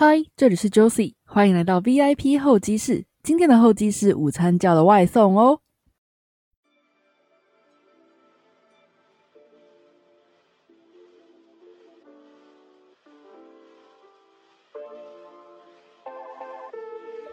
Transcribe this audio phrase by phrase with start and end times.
[0.00, 3.04] 嗨，这里是 Josie，欢迎来到 VIP 候机室。
[3.24, 5.58] 今天的候机室午餐叫了外送哦。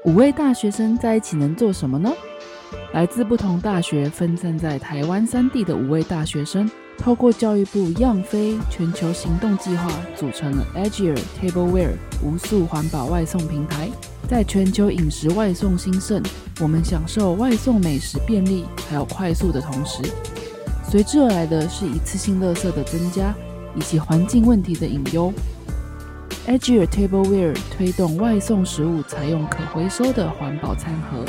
[0.06, 2.12] 五位大学生在一起能做什么呢？
[2.94, 6.68] 来自不同大学、分散在台湾三地的五位大学生，
[6.98, 13.90] 透过教育部样飞全球行动计划，组成了 Agile Tableware 无塑环保外送平台。
[14.28, 16.24] 在全球饮食外送兴盛，
[16.60, 20.02] 我们享受外送美食便利还有快速的同时，
[20.90, 23.36] 随之而来的是一次性垃圾的增加，
[23.76, 25.32] 以及环境问题的隐忧。
[26.48, 31.24] Agile Tableware 推动外送食物采用可回收的环保餐盒，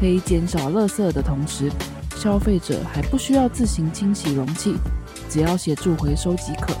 [0.00, 1.70] 可以减少垃圾的同时，
[2.22, 4.76] 消费者还不需要自行清洗容器，
[5.28, 6.72] 只要协助回收即可。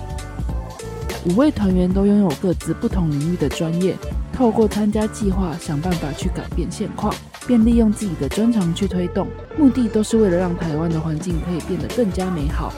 [1.26, 3.96] 五位团员都拥有各自不同领域的专业，
[4.32, 7.12] 透过参加计划，想办法去改变现况，
[7.44, 9.26] 并利用自己的专长去推动，
[9.58, 12.72] 目的都是为了让台湾的环境可以变得更加美好。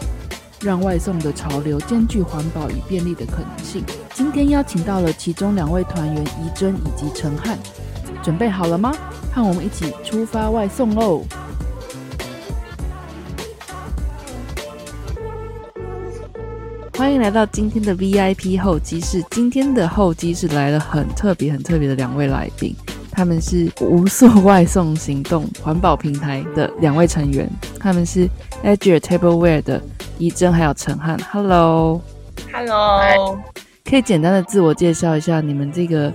[0.63, 3.85] 让外送的潮流兼具环保与便利的可能性。
[4.15, 7.59] 今天邀请到了其中两位团员怡珍以及陈汉，
[8.23, 8.91] 准备好了吗？
[9.35, 11.23] 和我们一起出发外送喽！
[17.05, 19.23] 欢迎来到今天的 VIP 候机室。
[19.31, 22.75] 今天的候机室来了很特别、很特别的两位来宾，
[23.11, 27.47] 他们是无塑外送行动环保平台的两位成员，
[27.79, 28.27] 他们是
[28.63, 29.83] Agile Tableware 的。
[30.17, 33.39] 怡珍还有陈汉，Hello，Hello，
[33.85, 36.11] 可以简单的自我介绍一下，你们这个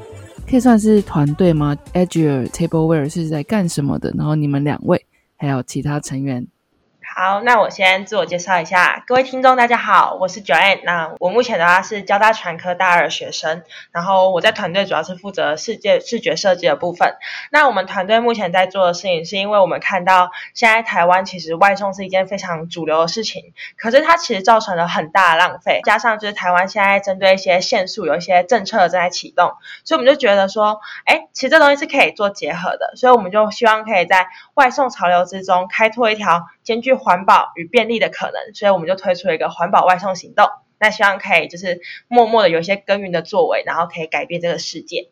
[0.50, 4.12] 可以算是团队吗？Agile Tableware 是在干什么的？
[4.18, 5.06] 然后你们两位
[5.38, 6.48] 还有其他成员。
[7.22, 10.80] 好，那我先自我介绍一下，各位听众大家好，我是 Joanne。
[10.86, 17.16] 那我目前的话是交大传科大二学生，然后我在团队主要是负责世界视觉设计的部分。
[17.52, 36.48] 那我们团队目前在做的事情，是因为我们看到现在台湾其实外送是一件非常主流的事情，可是它其实造成了很大的浪费，加上就是台湾现在针对一些限速有一些政策正在启动，所以我们就觉得说，哎，其实这东西是可以做结合的，所以我们就希望可以在外送潮流之中开拓一条。
[36.70, 40.46] 兼具环保与便利的可能，所以我们就推出了一个环保外送行动。
[40.80, 45.10] 那希望可以就是默默的有一些耕耘的作为，然后可以改变这个世界。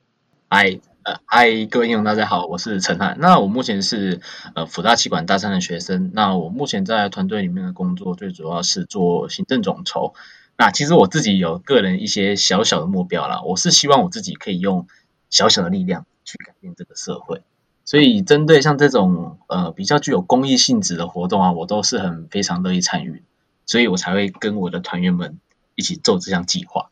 [0.52, 3.18] 嗨，呃，嗨，各位听众大家好，我是陈汉。
[3.20, 4.22] 那我目前是
[4.54, 6.12] 呃辅大气管大三的学生。
[6.14, 10.14] 那我目前在团队里面的工作，最主要是做行政总筹。
[10.58, 14.86] 那其实我自己有个人一些小小的目标啦，我是希望我自己可以用
[15.32, 17.42] 小小的力量去改变这个社会。
[17.88, 23.24] 所以，针对像这种呃比较具有公益性质的活动啊，我都是很非常乐意参与，
[23.66, 25.40] 所以我才会跟我的团员们
[25.74, 26.92] 一起做这项计划。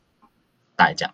[0.77, 1.13] 大家讲，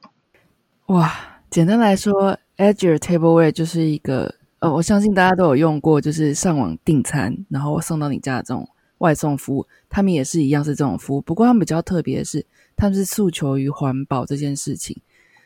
[0.86, 8.70] 哇，简单来说，Agile Tableware 就是一个呃，我相信大家都有用过，就是上网订餐，然后送到你家的这种
[9.00, 15.02] 外送服务，他们也是一样是这种服务，不过他们比较特别的是，他们是诉求于环保这件事情。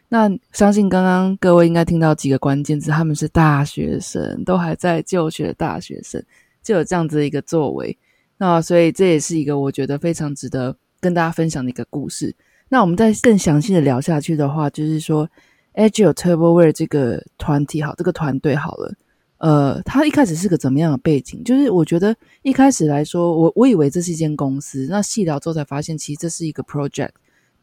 [0.08, 6.24] 那相信刚刚各位应该听到几个关键字，他们是大学生，都还在就学的大学生，
[6.62, 7.98] 就有这样子的一个作为。
[8.38, 12.36] 那所以这也是一个我觉得非常值得跟大家分享的一个故事。
[12.70, 15.28] 那我们再更详细的聊下去的话，就是说
[15.74, 18.94] ，Agile Tableware 这个团体好，这个团队好了，
[19.38, 21.44] 呃，他一开始是个怎么样的背景？
[21.44, 27.10] 就是我觉得一开始来说，我我以为这是一间公司，那细聊之后才发现，其实这是一个 project。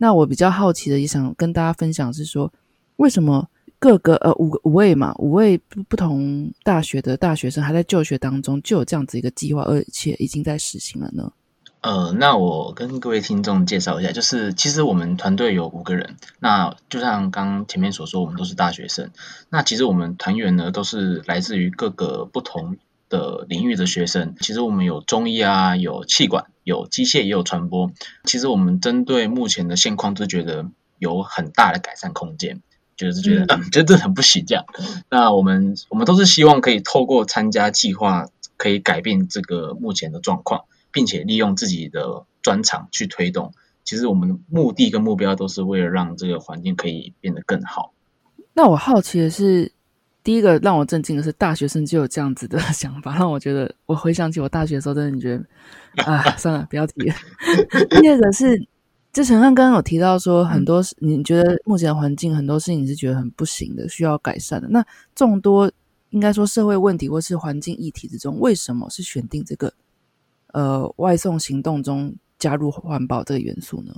[0.03, 2.53] 那我比较好奇的，也想跟大家分享是说，
[2.97, 3.49] 为什么
[3.79, 5.57] 各个呃五五位嘛，五位
[5.89, 11.33] 不同大学的大学生还在就学当中，就有这样子一个计划，而且已经在实行了呢？
[11.83, 19.11] 呃，那我跟各位听众介绍一下，就是其实我们团队有五个人，那就像刚前面所说，我们都是大学生。
[19.51, 22.77] 那其实我们团员呢，都是来自于各个不同。
[23.13, 27.93] 的领域的学生，其实我们有中医啊，有气管，有机械，也有传播。
[28.25, 30.65] 其实我们针对目前的现况，就觉得
[30.99, 32.63] 有很大的改善空间，
[32.97, 34.65] 就是觉得嗯， 真的很不行这样。
[35.11, 43.53] 那我们我们都是希望可以透过参加计划，可以改变这个目前的状况，并且利用自己的专长去推动。
[43.85, 47.93] 其实我们的目的跟目标都是为了让这个环境可以变得更好。
[48.55, 49.73] 那我好奇的是。
[50.25, 57.15] 第一个让我震惊的是，大学生就有这样子的想法，让我觉得我回想起我大学的时候，真的觉得啊，算了，不要提了。
[58.01, 58.65] 第二个是，
[59.13, 64.69] 就陈汉刚刚有提到说，很多你觉得目前的环境很多事情你是觉得很不行的，需要改善的。
[64.69, 64.85] 那
[65.15, 65.71] 众多
[66.11, 69.73] 应该说社会问题或是环境议题之中，为什么是选定这个
[70.53, 73.95] 呃外送行动中加入环保这个元素呢？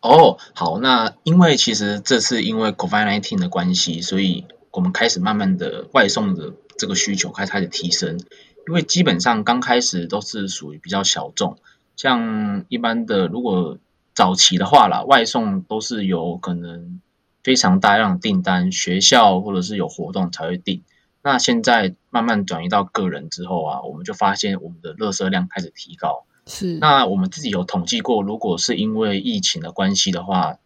[0.00, 4.46] 哦，好，那因为其实这次因为 COVID-19 的关系，所以
[4.76, 8.20] 我们开始慢慢的外送的这个需求开始开始提升。
[8.68, 11.56] 因为基本上刚开始都是属于比较小众，
[11.96, 13.78] 像一般的如果
[14.12, 17.00] 早期的话啦，外送都是有可能
[17.42, 20.82] 非常大量的订单，学校或者是有活动才会订。
[21.22, 26.26] 那现在慢慢转移到个人之后啊，我们就发现我们的垃圾量开始提高。
[26.46, 30.58] 是，那我们自己有统计过，如果是因为疫情的关系的话，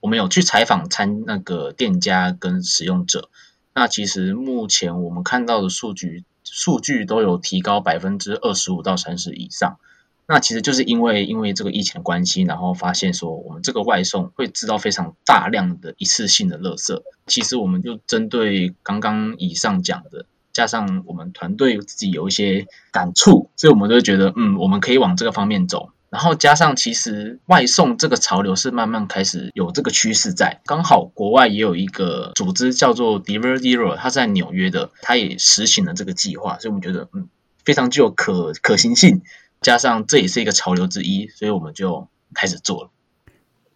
[0.00, 3.28] 我们有去采访参那个店家跟使用者。
[3.74, 9.78] 那其实目前我们看到的数据，数据都有提高百分之二十五到三十以上。
[10.26, 17.02] 那其实就是因为因为这个疫情的关系，然后发现说我们这个外送会制造非常大量的一次性的垃圾。
[17.26, 20.26] 其实我们就针对刚刚以上讲的。
[20.52, 25.90] 加上我们团队自己有一些感触，所以我们就觉得，嗯，我们可以往这个方面走。
[26.10, 37.28] 然后加上其实外送这个潮流是慢慢开始有这个趋势在，刚好国外也有一个组织叫做 Deliver Zero，它在纽约的，它也实行了这个计划，所以我们觉得，嗯，
[37.64, 39.22] 非常具有可可行性。
[39.60, 42.90] 加上这也是一个潮流之一，所以我们就开始做了。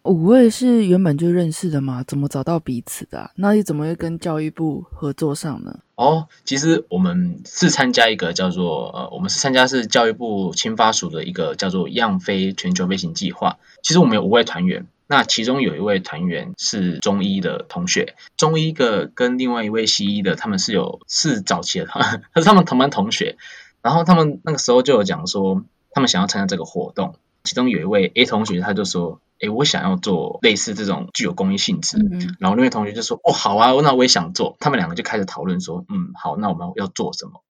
[0.05, 2.03] 五位是原本就认识的吗？
[2.07, 3.31] 怎么找到彼此的？
[3.35, 5.79] 那你怎么会跟教育部合作上呢？
[5.95, 13.57] 哦，其实我们是参加一个叫做呃，我们是参加是教育部青发署的一个叫做“样飞全球飞行计划”。
[13.81, 21.87] 其实我们有五位团员，那其中有一位团员是中医的同学，中医的跟另外一位西医的，他们是有是早期的，
[22.33, 23.37] 他是他们同班同学。
[23.81, 27.15] 然后他们那个时候就有讲说，他们想要参加这个活动。
[27.45, 29.21] 其中有一位 A 同学，他就说。
[29.37, 31.97] 哎，我想要做类似这种具有公益性质，
[32.39, 37.43] 然后那位同学就说：“哦，好啊，那我也想做。”他们两个就开始讨论说：“嗯，好，那我们要做什么？”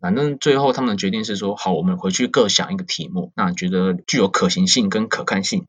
[0.00, 5.66] 反正最后他们的决定是说：“好，我们回去各想一个题目，那觉得具有可行性跟可看性，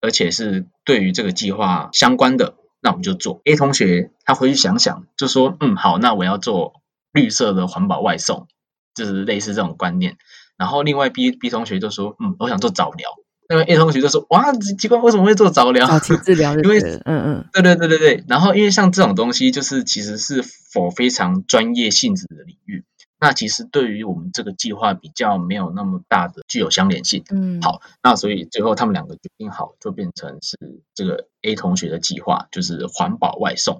[0.00, 3.42] 而且是对于这个计划相关的，那我们就做。
[3.44, 6.80] ”A 同学他回去想想，就说：“嗯，好，那我要做
[7.12, 8.48] 绿色的环保外送，
[8.94, 10.16] 就是类似这种观念。”
[10.60, 13.08] 然后另外 B B 同学就说：“嗯，我想做早疗。”
[13.48, 15.86] 那个 A 同学就说：“哇，奇怪，为什么会做早疗？
[15.86, 16.52] 早期治疗？
[16.62, 18.24] 因为，嗯嗯，对对对对对。
[18.28, 22.84] 然后，因为像这种东西，就是其实是否非常专业性质的领域，
[23.18, 27.24] 那其实对于我们这个计划比较没有那么大的具有相连性。
[27.30, 30.56] 嗯，好，那所以最后他们两个决定好，就变成是
[30.94, 33.78] 这个 A 同学的计划，就是环保外送。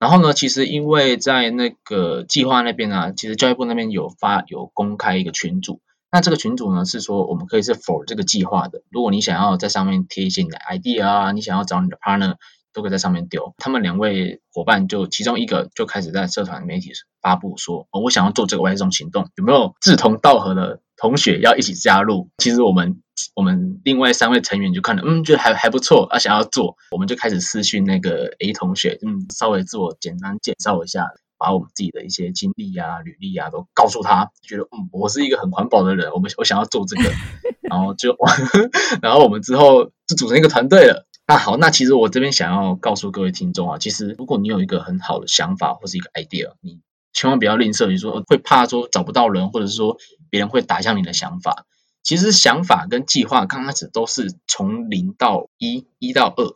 [0.00, 8.82] 然后呢，其实因为在那个计划那边啊，其实教育部那边有发有公开一个群组。”那这个群组呢，是说我们可以是 for 这个计划的。
[8.90, 12.36] 如果你想要在上面贴一些你的 idea 啊，你想要找你的 partner，
[12.72, 13.54] 都可以在上面丢。
[13.58, 22.30] 他们两位伙伴就其中一个就开始在社团媒体发布说，哦，我想要做这个外送行动，有没有志同道合的同学要一起加入？
[22.38, 23.02] 其实我们
[23.34, 31.08] 我们另外三位成员就看了，嗯，觉得还还不错，啊，想要做，我们就开始私讯那个 A 同学，嗯，稍微自我简单介绍一下。
[31.38, 37.10] 把我们自己的一些经历啊、履历啊都告诉他，觉得嗯，我是一个很环保的人，我们我想要做这个，
[37.62, 38.16] 然后就，
[39.00, 41.06] 然后我们之后就组成一个团队了。
[41.26, 46.80] 那好，那其实我这边想要告诉各位听众啊，其实如果你有一个很好的想法或是一个 idea，你
[47.12, 49.98] 千万不要吝啬，你说会怕说找不到人，或者是说
[50.30, 51.66] 别人会打向你的想法。
[52.02, 56.54] 其实想法跟计划刚开始都是从零到一，一到二，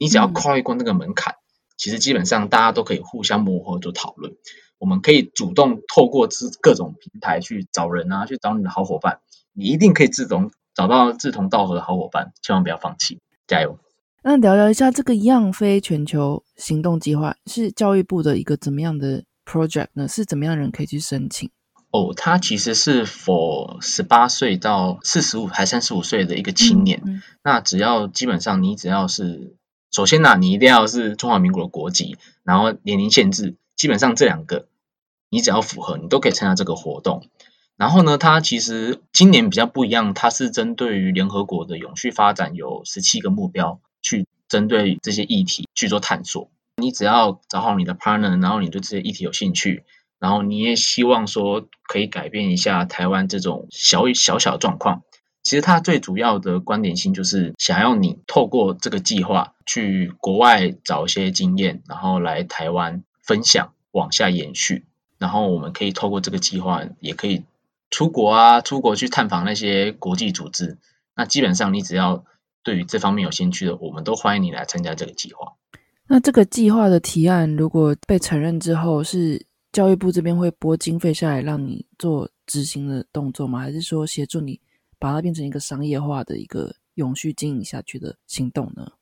[0.00, 1.36] 你只要跨越过那个门槛。
[1.80, 4.34] 其实基本上大家都可以互相磨合做讨论，
[4.76, 9.20] 我们可以主动透过各各种平台去找人啊，去找你的好伙伴，
[9.54, 13.78] 你一定可以自同找到志同道合的好伙伴，千万不要放弃，加油！
[14.22, 20.06] 那聊聊一下这个样飞全球行动计划是教育部的一个怎么样的 project 呢？
[20.06, 21.50] 是怎么样人可以去申请？
[21.92, 29.56] 哦，它其实是 for 十八岁到四十五还三十五岁的一个青年，那只要基本上你只要是。
[29.90, 34.68] 首先呢，你一定要是中华民国的国籍，然后年龄限制，基本上这两个
[35.28, 37.28] 你只要符合，你都可以参加这个活动。
[37.76, 46.50] 然后呢，它其实今年比较不一样，它是针对于联合国的永续发展有十七个目标，去针对这些议题去做探索。
[46.76, 49.84] 你只要找好你的 partner，然后你对这些议题有兴趣，
[50.18, 55.02] 然后你也希望说可以改变一下台湾这种小小小状况。
[55.50, 64.84] 其实它最主要的观点性就是想要你透过这个计划去国外找一些经验，然后来台湾分享，往下延续。
[65.18, 67.42] 然后我们可以透过这个计划，也可以
[67.90, 70.78] 出国啊，出国去探访那些国际组织。
[71.16, 72.24] 那基本上你只要
[72.62, 75.54] 对于这方面有兴趣的，我们都欢迎你来参加这个计划。
[76.06, 83.58] 那这个计划的提案如果被承认之后，是教育部这边会拨经费下来让你做执行的动作吗？
[83.58, 84.60] 还是说协助你？
[85.00, 88.92] 把它变成一个商业化的一个永续经营下去的行动呢？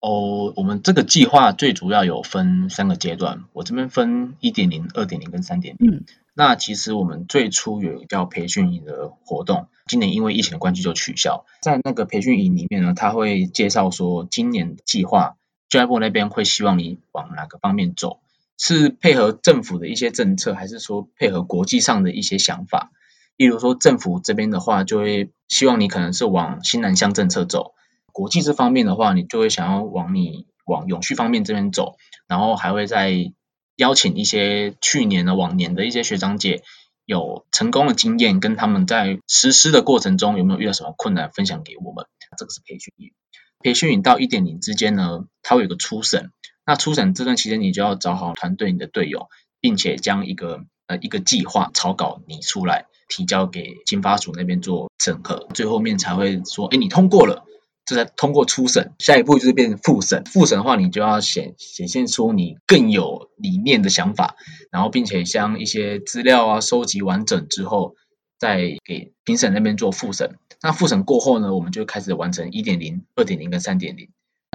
[0.00, 5.90] 哦，我们这个计划最主要有分三个阶段，我这边分一点零、二点零跟三点零。
[5.90, 11.44] 嗯，那其实我们最初有叫培训营的活动，今年因为疫情的关系就取消。
[11.60, 15.36] 在那个培训营里面呢，他会介绍说今年的计划，
[15.68, 18.20] 教育部那边会希望你往哪个方面走，
[18.58, 22.92] 是配合政府的一些政策，还是说配合国际上的一些想法？
[23.36, 27.74] 例如说政府这边的话，就会希望你可能是往新南向政策走。
[28.12, 33.32] 国际这方面的话，你就会想要往你往永续方面这边走，然后还会再
[33.76, 36.62] 邀请一些去年的往年的一些学长姐
[37.04, 42.06] 有成功的经验，跟他们在实施的过程中有没有遇到什么困难，分享给我们。
[42.38, 43.12] 这个是培训营，
[43.60, 46.30] 培训营到一点零之间呢，它会有个初审，
[46.66, 49.28] 那初审这段期间你就要找好团队你的队友，
[49.60, 57.44] 并且将一个呃一个计划草稿拟出来，提交给经发署那边做审核，最后面才会说，哎，你通过了。
[57.88, 60.24] 这才通过初审，下一步就是变复审。
[60.24, 64.34] 复审的话，你就要显显现出你更有理念的想法，
[64.72, 67.94] 然后并且将一些资料啊收集完整之后，
[68.40, 70.36] 再给评审那边做复审。
[70.60, 74.08] 那复审过后呢，我们就开始完成一点零、二点零跟三点零。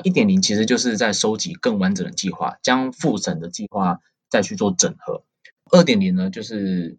[0.04, 5.24] 一点零其实就是在收集更完整的计划，将复审的计划再去做整合。
[5.72, 6.98] 二点零呢，就是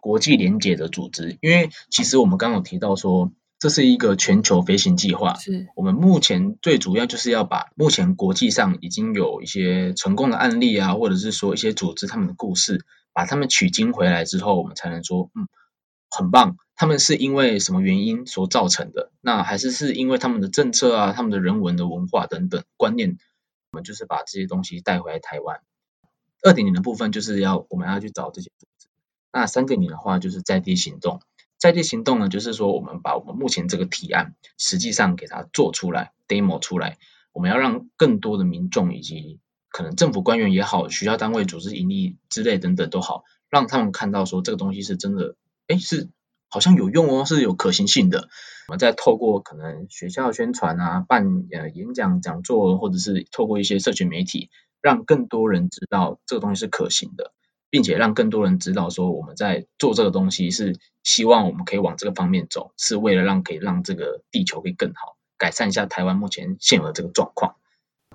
[0.00, 3.32] 国际联结的组织，因为其实我们刚刚有提到说。
[3.62, 15.46] 这是一个全球飞行计划，是我们目前最主要就是要把目前国际上已经有一些成功的案例啊，或者是说一些组织他们的故事，把他们取经回来之后，我们才能说，嗯，
[16.08, 16.56] 很棒。
[16.74, 19.12] 他们是因为什么原因所造成的？
[19.20, 23.18] 那还是是因为他们的政策啊，他们的人文的文化等等观念，
[23.72, 25.60] 我们就是把这些东西带回来台湾。
[26.42, 28.50] 二点零的部分就是要我们要去找这些
[29.32, 31.20] 那三点的话就是在地行动。
[31.58, 36.96] 在地行动呢，就是说我们把我们目前这个提案，实际上给它做出来，demo 出来，
[37.32, 46.08] 我们要让更多的民众以及可能政府官员也好，学校单位、组织、盈利之类等等都好，让他们看到说这个东西是真的，哎，是
[46.48, 48.30] 好像有用哦，是有可行性的。
[48.68, 54.48] 我们再透过可能学校宣传啊，办呃演讲讲座，或者是透过一些社群媒体，
[54.80, 57.34] 让更多人知道这个东西是可行的。
[57.70, 67.54] 并且让更多人知道，说我们在做这个东西是希望我们可以往这个方面走，是为了让可以让这个地球可以更好，改善一下台湾目前现有的这个状况。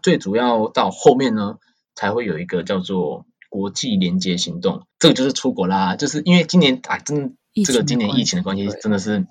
[0.01, 1.57] 最主要到后面呢，
[1.95, 9.25] 才会有一个叫做国际连接行动，这个就是出国啦，就是因为今年啊，真这个今年疫情的关系，真的是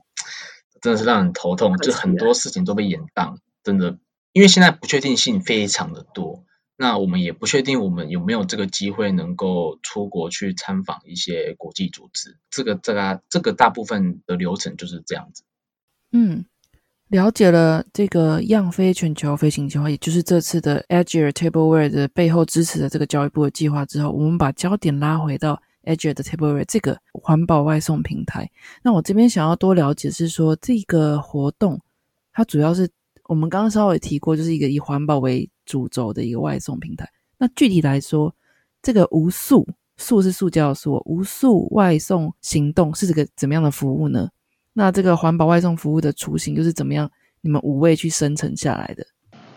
[0.81, 3.99] 真的是让人头痛，就很多事情都被延宕，真的，
[4.33, 6.45] 因为现在不确定性非常的多。
[6.77, 15.45] 那我们也不确定我们有没有这个机会能够出国去参访一些国际组织，这个这个这个大部分的流程就是这样子。
[16.11, 16.45] 嗯，
[17.09, 28.51] 了解了这个样飞全球飞行计划，也就是这次的 Agile Tableware 的背后支持的这个教育部的计划之后，我们把焦点拉回到 Agile 的 Tableware 这个环保外送平台。
[28.83, 31.81] 那我这边想要多了解是说，这个活动
[32.33, 32.91] 它主要是
[33.25, 37.09] 我们刚刚稍微提过，就是一个以环保为主轴的一个外送平台。
[37.39, 38.35] 那具体来说，
[38.83, 39.67] 这个无塑
[39.97, 44.29] 塑是塑胶的塑，无塑外送行动是这个怎么样的服务呢？
[44.73, 47.11] 那这个环保外送服务的雏形又是怎么样？
[47.41, 49.07] 你们五位去生成下来的？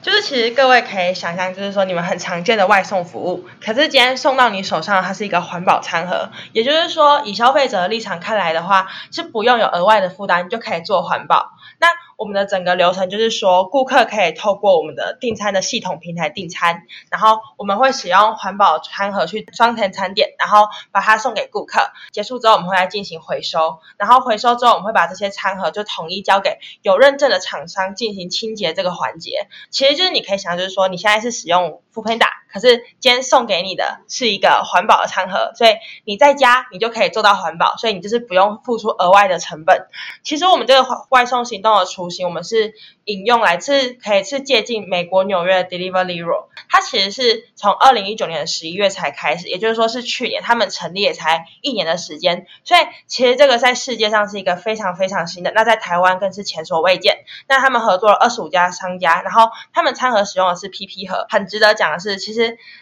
[0.02, 6.30] 就是其实各位可以想象，就是说你们很常见的外送服务，可是今天送到你手上，它是一个环保餐盒。
[6.54, 11.50] 也就是说，以消费者的立场看来的话，是不用有额外的负担就可以做环保。
[11.80, 21.92] 那我们的整个流程就是说，顾客可以透过我们的订餐的系统平台订餐，然后我们会使用环保餐盒去装填餐点，然后把它送给顾客。
[22.12, 29.48] 结束之后，我们会来进行回收，然后回收之后，我们会把这些餐盒就统一交给有认证的厂商进行清洁这个环节。
[29.70, 35.76] 其实就是你可以想，就是说你现在是使用 f o o p a n d a 可是今天送给你的是一个环保的餐盒，所以
[36.06, 39.88] 你在家你就可以做到环保，所以你就是不用付出额外的成本。
[40.24, 42.74] 其实我们这个外送行动的雏形，我们是
[43.06, 57.26] 引用来自可以是借鉴美国纽约的 Deliveroo，它其实是从二零一九年的十一月才开始，也就是说是去年他们成立也才一年的时间，所以其实这个在世界上是一个非常非常新的，那在台湾更是前所未见。
[57.48, 62.37] 那他们合作了二十五家商家，然后他们餐盒使用的是 PP 盒，很值得讲的是，其实。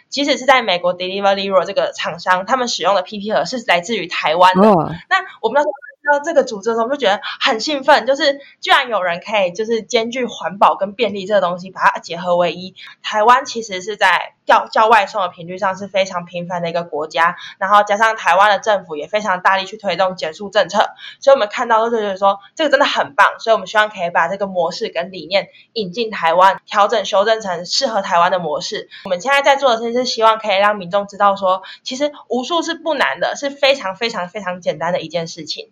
[0.10, 4.62] 即使是在美国 Deliveroo 这个厂商，他们使用的 PP 盒是来自于台湾的。
[5.10, 5.72] 那我们那时候
[6.06, 12.76] 到这个组织的时候，我就觉得很兴奋，就是居然有人可以就是兼具环保跟便利这个东西，把它结合为一。
[13.02, 28.90] 台湾其实是在叫叫外送的频率上是非常频繁的一个国家，然后加上台湾的政府也非常大力去推动减速政策，所以我们看到都是觉得说这个真的很棒，所以我们希望可以把这个模式跟理念引进台湾，调整修正成适合台湾的模式。
[29.06, 35.72] 我们现在在做的事情是希望可以让民众知道说，其实无数是不难的，是非常非常非常简单的一件事情。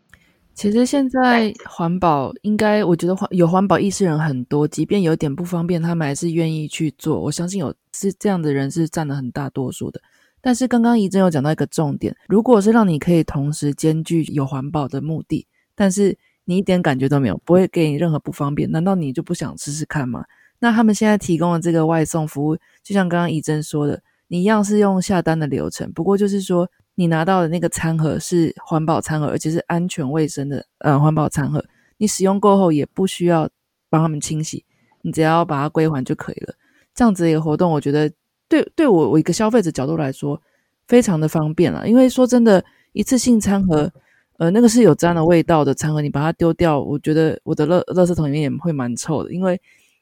[0.55, 7.19] 其实现在环保应该，我觉得环有环保意识人很多，即便有点不方便，他们还是愿意去做。
[7.19, 9.99] 我相信有是这样的人是占了很大多数的。
[10.41, 20.23] 但是刚刚怡珍有讲到一个重点，如果是让你可以同时兼具有环保的目的，但是你一点感觉都没有，不会给你任何不方便，难道你就不想试试看吗？
[20.59, 26.69] 那他们现在提供的这个外送服务，就像刚刚怡珍说的，你一样是用下单的流程，不过就是说。
[26.95, 31.63] 你拿到的那个餐盒是环保餐盒，而且是安全卫生的呃环保餐盒。
[31.97, 33.49] 你使用过后也不需要
[33.89, 34.63] 帮他们清洗，
[35.01, 36.53] 你只要把它归还就可以了。
[36.93, 38.11] 这样子一个活动，我觉得
[38.47, 40.39] 对对我我一个消费者角度来说
[40.87, 41.87] 非常的方便了。
[41.87, 43.91] 因为说真的，一次性餐盒，
[44.37, 49.33] 呃，那个是有沾了味道的餐盒，你把它丢掉，我觉得我的垃垃圾桶里面也会蛮臭的。
[49.33, 49.59] 因为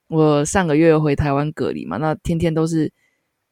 [0.08, 2.92] 我上个月回台湾隔离嘛，那天天都是。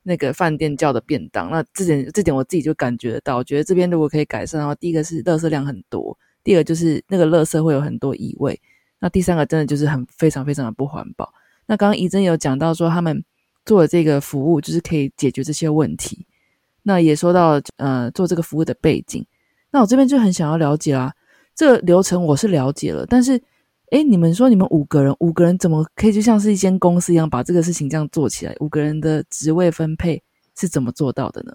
[0.10, 3.38] 那个饭店叫的便当，那这点这点我自己就感觉得到。
[3.38, 8.60] 我觉得这边如果可以改善的话，第一个是垃圾量很多，第二个就是那个垃圾会有很多异味，
[8.98, 11.32] 那第三个真的就是很非常非常的不环保。
[11.68, 13.24] 那刚刚怡珍有讲到说他们
[13.66, 16.26] 做的这个服务就是可以解决这些问题，
[16.82, 19.24] 那也说到呃做这个服务的背景，
[19.70, 21.14] 那我这边就很想要了解啦，
[21.54, 23.40] 这个流程我是了解了，但是。
[23.92, 28.56] 哎，你们说你们五个人，五个人怎么可以就像是一间公司一样把这个事情这样做起来？
[28.60, 30.22] 五个人的职位分配
[30.56, 31.54] 是怎么做到的呢？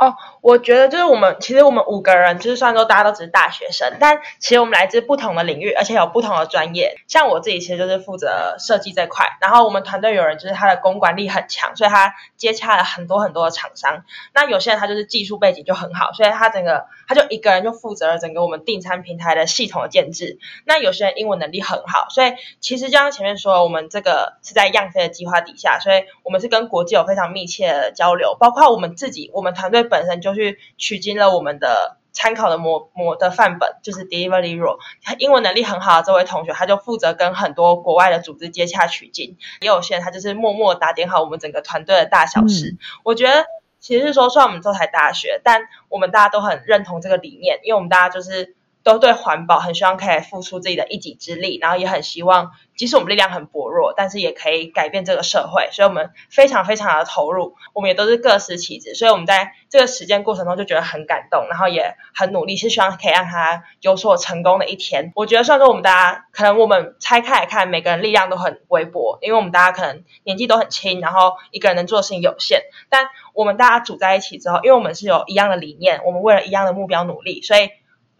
[0.00, 6.96] 哦，我觉得就是我们其实我们五个人，就是虽然说大家都只是大学生，但其实我们来自不同的领域，而且有不同的专业。
[7.06, 14.02] 像我自己其实就是负责设计这块，然后我们团队有人就是他的公管力很强，所以他接洽了很多很多的厂商。
[14.32, 20.38] 那有些人他就是技术背景就很好，所以他整个他就一个人就负责了整个我们订餐平台的系统的建制。
[20.64, 29.89] 那有些人英文能力很好，所以其实就像前面说，我们这个是在样飞的计划底下，所以我们是跟国际有非常密切的交流，包括我们自己，我们团队。
[29.90, 34.78] 本身就去取经了我们的参考的模模的范本，就是 Delivery role
[35.18, 39.36] 英文能力很好的这位同学，他就负责跟很多国外的组织接洽取经。
[39.60, 42.76] 也有些人他就是默默打点好我们整个团队的大小事。
[43.04, 43.44] 我觉得
[43.80, 48.54] 其实是说，虽然我们这才大学，但我们大家都很认同这个理念，因为我们大家就是。
[48.82, 57.54] 都对环保很希望可以付出自己的一己之力，然后也很希望，即使我们力量很薄弱，但是也可以改变这个社会，所以我们非常非常的投入。
[57.74, 65.12] 我们也都是各司其职，所以我们在这个实践过程中就觉得很感动，然后也很努力，是希望可以让他有所成功的一天。
[65.14, 77.68] 我觉得，虽然说我们大家可能我们拆开来看，每个人力量都很微薄，因为我们大家可能年纪都很轻，然后一个人能做的事情有限，但我们大家组在一起之后，因为我们是有一样的理念，我们为了一样的目标努力，所以。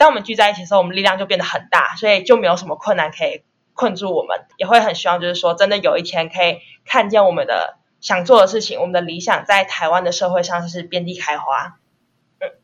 [0.00, 3.42] 当我们聚在一起的时候，我们力量就变得很大，所以就没有什么困难可以
[3.74, 4.46] 困住我们。
[4.56, 11.76] 也会很希望，就是说，真的有一天可以看见我们的想做的事情，我们的理想在台湾的社会上是遍地开花。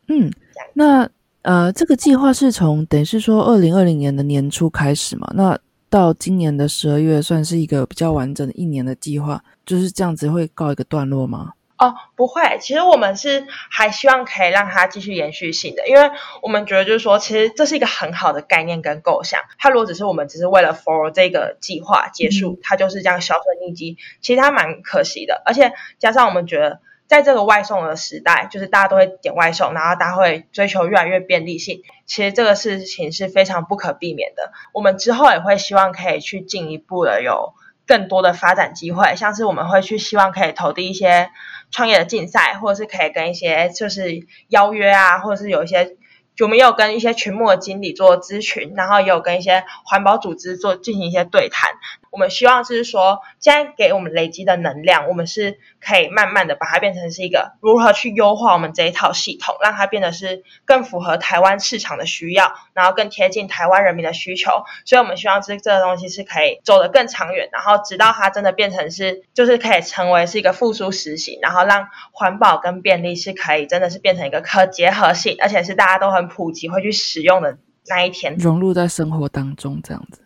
[0.07, 0.33] 嗯，嗯
[0.73, 1.07] 那
[1.43, 5.31] 呃，这个计划是从等于是说二零二零年的年初开始嘛？
[5.35, 5.55] 那
[5.91, 11.53] 到今年的十二月，算是一个比较完整的一年的计划，就是这样子会告一个段落吗？
[11.79, 16.09] 哦，不会，其实我们是还希望可以让它继续延续性的，因为
[16.41, 19.41] 我们觉得就是说，其实这是一个很好的概念跟构想。
[19.59, 25.43] 它如果只是我们只是为了 for 这个计划结束，它就是这样销声匿迹，其实它蛮可惜的。
[25.45, 34.51] 而且加上我们觉得，在这个外送的时代，就是大家都会点外送，然后大家会追求越来越便利性，其实这个事情是非常不可避免的。
[34.73, 37.53] 我们之后也会希望可以去进一步的有
[37.85, 41.29] 更多的发展机会，像是我们会去希望可以投递一些。
[41.71, 45.95] 创业的竞赛，或者是可以跟一些就是邀约啊，或者是有一些，
[46.39, 51.71] 我们有跟一些群募的经理做咨询，然后也有跟一些环保组织做进行一些对谈。
[52.17, 64.63] 我们希望就是说，现在给我们累积的能量，我们是可以慢慢的把它变成是一个如何去优化我们这一套系统，让它变得是更符合台湾市场的需要，然后更贴近台湾人民的需求。
[64.83, 80.23] 所以，我们希望这这个东西是可以走得更长远，然后直到它真的变成是，就是可以成为是一个复苏实行，然后让环保跟便利是可以真的是变成一个可结合性，而且是大家都很普及会去使用的那一天，融入在生活当中这样子。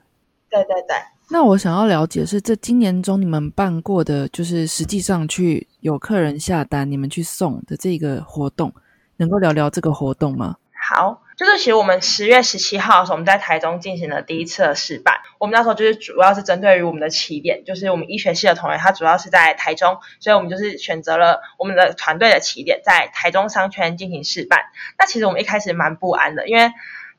[0.50, 0.96] 对对对。
[1.34, 8.74] 那我想要了解是，这今年中你们办过的，就是实际上去有客人下单，你们去送的这个活动，
[9.16, 10.58] 能够聊聊这个活动吗？
[10.74, 15.16] 好，就是其实我们十月十七号的时候，我们在台中进行了第一次的试办。
[15.40, 24.60] 我们那时候就是主要是针对于我们的起点，就是我们医学系的同学，他主要是在台中，所以我们就是选择了我们的团队的起点在台中商圈进行试办。
[25.00, 26.74] 那其实我们一开始蛮不安的，因为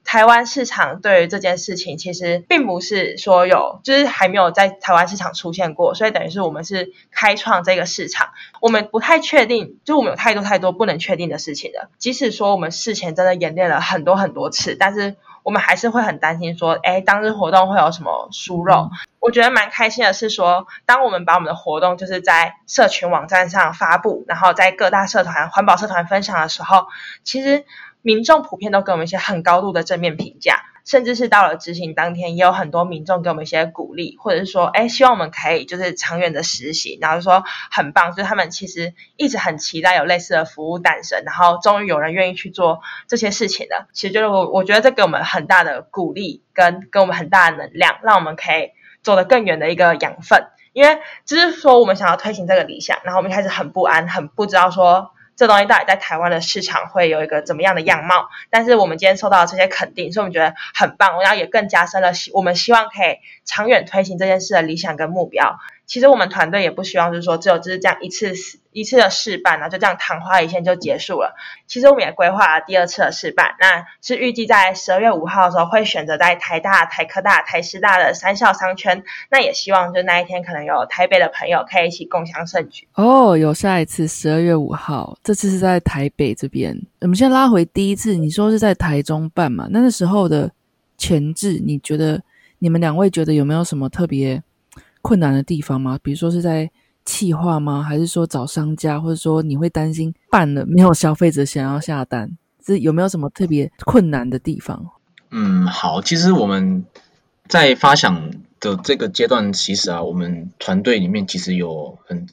[0.05, 8.31] 台湾市场对于这件事情其实并不是说有，就是还没有在台湾市场出现过，所以等于是我们是开创这个市场。
[8.61, 11.89] 我们不太确定，就我们有太多太多不能确定的事情了。
[11.99, 18.91] 即使说我们事前真的演练了很多很多次，但是我们还是会很担心说，哎，当日活动会有什么疏漏。
[19.19, 26.89] 我觉得蛮开心的是说，当我们把我们的活动就是在社群网站上发布，然后在各大社团、环保社团分享的时候，
[27.23, 27.65] 其实。
[28.03, 43.87] 民众普遍都给我们一些很高度的正面评价，甚至是到了执行当天，也有很多民众给我们一些鼓励，或者是说，哎，希望我们可以就是长远的实习，然后说很棒，就是他们其实一直很期待有类似的服务诞生，然后终于有人愿意去做这些事情了。
[43.93, 48.71] 其实就是我我觉得这给我们很大的鼓励，跟给我们很大的能量，让我们可以
[49.05, 50.49] 走得更远的一个养分。
[50.73, 55.12] 因为就是说我们想要推行这个理想，然后我们开始很不安，很不知道说。
[55.35, 58.29] 这东西到底在台湾的市场会有一个怎么样的样貌？
[58.51, 65.59] 但是我们今天受到这些肯定，所以我们觉得很棒，然后也更加深了希我们希望可以长远推行这件事的理想跟目标。
[65.87, 68.35] 其实我们团队也不希望，就是说只有就是这样一次
[68.73, 71.37] 一次的试办呢，就这样昙花一现就结束了。
[71.67, 79.03] 其实我们也规划了第二次的试办，那是预计在十二月五号的时候会选择在台大、台科大、台师大的三校商圈。
[79.31, 82.89] 那也希望就那一天可能有台北的朋友可以一起共享盛举。
[82.95, 86.77] 哦，有下一次十二月五号，这次是在台北这边。
[87.01, 89.69] 我们先拉回第一次，你说是在台中办嘛？
[89.71, 90.51] 那那时候的
[90.97, 92.23] 前置，你觉得
[92.59, 94.43] 你们两位觉得有没有什么特别？
[95.05, 95.99] 困难的地方吗？
[96.01, 96.71] 比如说是在
[97.05, 97.83] 企划吗？
[97.83, 102.37] 还是说找商家，或者说你会担心办了没有消费者想要下单？
[102.65, 104.93] 这有没有什么特别困难的地方？
[105.31, 106.85] 嗯，好，其实我们
[107.49, 112.29] 在发想的这个阶段，其实啊，我们团队里面其实有很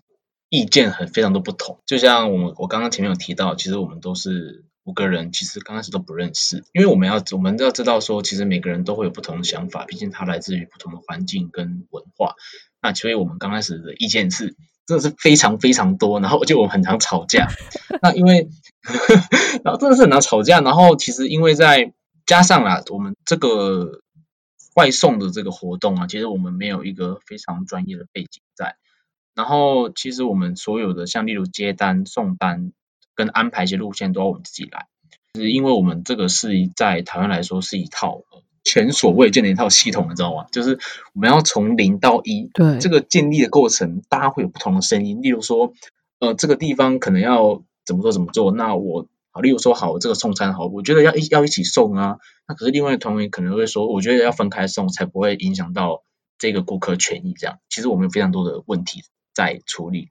[0.49, 1.79] 意见很非常的不同。
[1.85, 12.35] 就像我们我刚刚前面有提到，其实我们都是五个人，其实刚开始都不认识，因为我们要我们要知道说，其实每个人都会有不同的想法，毕竟它来自于不同的环境跟文化。
[12.81, 17.47] 那所以我们刚开始的意见是真的是非常非常多，然后就我们很常吵架。
[18.01, 18.47] 那因为
[19.63, 21.93] 然后真的是很常吵架，然后其实因为在
[22.25, 23.99] 加上啦，我们这个
[24.75, 28.77] 外送的这个活动啊，其实我们没有一个非常专业的背景在。
[29.35, 32.71] 然后其实我们所有的像例如接单、送单
[33.15, 34.87] 跟安排一些路线都要我们自己来，
[35.33, 38.21] 就是因为我们这个是在台湾来说是一套。
[38.69, 40.45] 前所未见的一套系统，你知道吗？
[40.51, 40.77] 就是
[41.13, 45.23] 我们要从零到一，对这个建立的过程，大家会有不同的声音。
[45.23, 45.73] 例如说，
[46.19, 48.51] 呃，这个地方可能要怎么做怎么做。
[48.51, 52.17] 那我好，例如说，好，这个送餐好，我觉得要一要一起送啊。
[52.47, 56.03] 那可是另外同学可能会说，我觉得要分开送，才不会影响到
[56.37, 57.33] 这个顾客权益。
[57.33, 59.01] 这样，其实我们有非常多的问题
[59.33, 60.09] 在处理。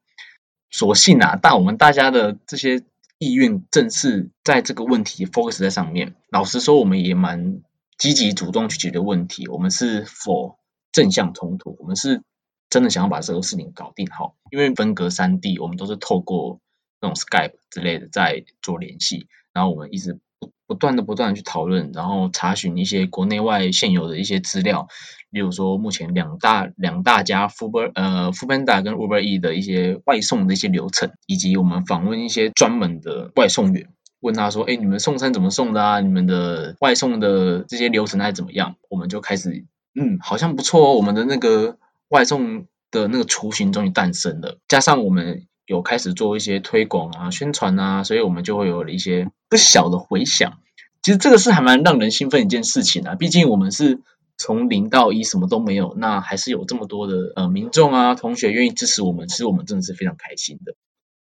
[0.71, 2.83] 所幸啊，但我们大家的这些
[3.18, 6.16] 意愿正是在这个问题 focus 在上面。
[6.31, 7.62] 老实说，我们也蛮。
[7.98, 10.58] 积极主动去解决问题，我们是否
[10.92, 11.76] 正向冲突？
[11.80, 12.22] 我们是
[12.70, 16.61] 真的想要把这个事情搞定好，因为分隔三地，我们都是透过
[17.00, 24.87] 那种 Skype 之类的在做联系，然后我们一直不不断的不断的去讨论，然后查询一些国内外现有的一些资料，
[25.30, 33.90] 例如说目前两大两大家 Uber 呃 Foodpanda 跟 Uber E 的一些外送的一些流程，以及我们访问一些专门的外送员。
[34.20, 36.00] 问他说：“哎，你们送餐怎么送的啊？
[36.00, 40.94] 你们的外送的这些流程还怎么样？”我们就开始，嗯，好像不错哦。
[40.94, 41.76] 我们的那个
[42.09, 44.59] 外送的那个雏形终于诞生了。
[44.66, 50.59] 加上我们有开始做一些推广啊、宣传啊，所以我们就会有了一些不小的回响。
[51.02, 53.14] 其实这个是还蛮让人兴奋一件事情啊。
[53.14, 54.00] 毕竟我们是
[54.37, 60.74] 从零到一，什么都没有，那还是有这么多的呃民众啊、同学愿意支持我们，其实我们真的是非常开心的。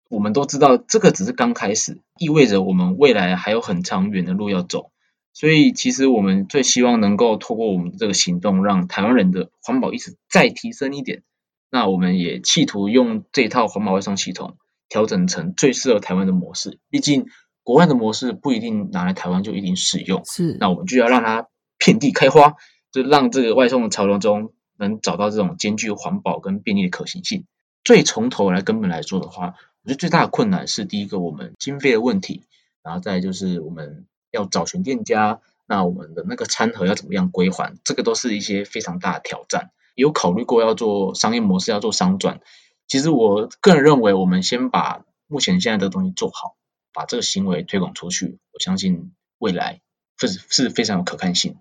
[0.08, 4.90] 我们都知道，这个只是刚开始，意味着我们未来还有很长远的路要走。
[5.34, 11.22] 所以，其实我们最希望能够透过我们这个行动，让台湾人的环保意识再提升一点。
[11.70, 14.56] 那我们也企图用这套环保外送系统，
[14.88, 16.80] 调整成最适合台湾的模式。
[16.90, 17.26] 毕竟，
[17.62, 20.22] 国外的模式不一定拿来台湾就一定使用。
[20.24, 21.46] 是，那我们就要让它
[21.78, 22.54] 遍地开花，
[22.90, 27.44] 就让这个外送的潮流中能找到这种兼具环保跟便利的可行性。
[27.84, 29.54] 最从头来根本来说的话。
[29.84, 32.44] 我觉得最大的困难是第一个，我们经费的问题，
[32.82, 39.70] 然后再就是我们要找寻店家，那我们的那个餐盒要怎么样归还，这个都是一些非常大的挑战。
[39.94, 42.40] 有考虑过要做商业模式，要做商转。
[42.86, 46.56] 其实我个人认为，我们先把目前现在的东西做好，
[46.92, 49.80] 把这个行为推广出去，我相信未来
[50.18, 51.56] 是是非常有可看性。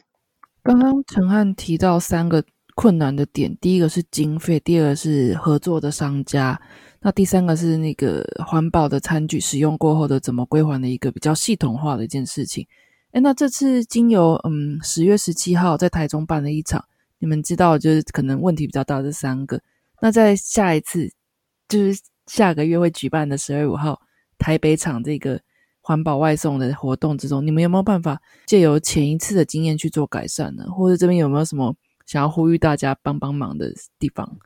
[0.63, 2.43] 刚刚陈汉提到三个
[2.77, 6.61] 困难的点，第一个是经费，第二个是合作的商家，
[7.01, 12.67] 那第三个是那个环保的餐具使用过后的怎么归还的一个比较系统化的一件事情。
[13.13, 16.85] 哎，那这次经由嗯十月十七号在台中办了一场，
[17.17, 19.59] 你们知道就是可能问题比较大这三个，
[19.99, 21.11] 那在下一次
[21.67, 23.99] 就是下个月会举办的十二五号
[24.37, 25.41] 台北场这个。
[25.79, 30.65] 环保外送的活动之中，你们有没有办法借由前一次的经验去做改善呢？
[30.65, 31.73] 或者这边有没有什么
[32.07, 34.39] 想要呼吁大家帮帮忙的地方？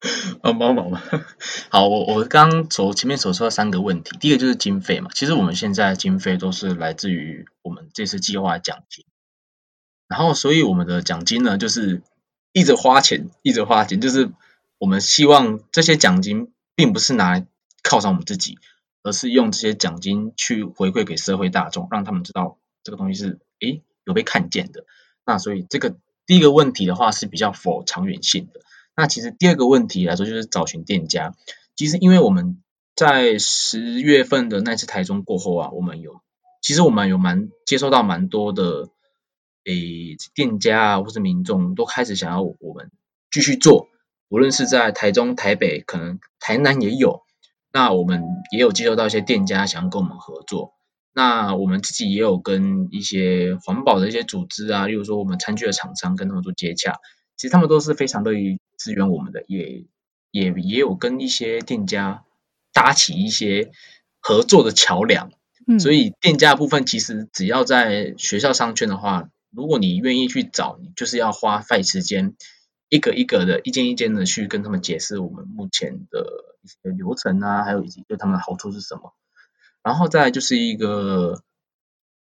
[0.40, 1.02] 帮帮忙嘛！
[1.68, 5.10] 好，我我刚所前面所说的三个问题，第一个就是经费嘛。
[5.12, 9.04] 其实我们现在经费都是来自于我们这次计划奖金，
[10.06, 12.02] 然后所以我们的奖金呢，就是
[12.52, 14.30] 一直花钱，一直花钱，就是
[14.78, 17.46] 我们希望这些奖金并不是拿来
[17.82, 18.58] 犒赏我们自己。
[19.04, 24.84] 而是用这些奖金去回馈给社会大众，让他们知道这个东西是诶有被看见的。
[25.24, 25.96] 那所以这个
[26.28, 28.60] 第一个问题的话是比较否长远性的。
[28.94, 31.34] 那其实第二个问题来说就是找寻店家。
[31.74, 32.62] 其实因为我们
[32.94, 36.20] 在十月份的那次台中过后啊，我们有
[36.60, 38.90] 其实我们有蛮接收到蛮多的
[39.64, 42.90] 诶店家啊或是民众都开始想要我们
[43.30, 43.88] 继续做，
[44.28, 47.22] 无论是在台中、台北，可能台南也有。
[47.72, 50.74] 那我们也有接收到一些店家想要跟我们合作，
[51.18, 57.00] 那我们自己也有跟一些环保的一些组织啊，例如说我们餐具的厂商跟他们做接洽，
[57.36, 59.86] 其实他们都是非常乐意支援我们的，也
[60.30, 62.22] 也也有跟一些店家
[62.72, 63.72] 搭起一些
[64.20, 65.32] 合作的桥梁。
[65.66, 72.36] 嗯，所以店家部分其实只要在学校商圈的话，如果你愿意去找，你就是要花费时间。
[72.90, 79.12] 一个一个的，一间一间的去跟他们解释我们目前的一些流程啊，还有以及对他们的好处是什么。
[79.88, 81.42] 然后再就是一个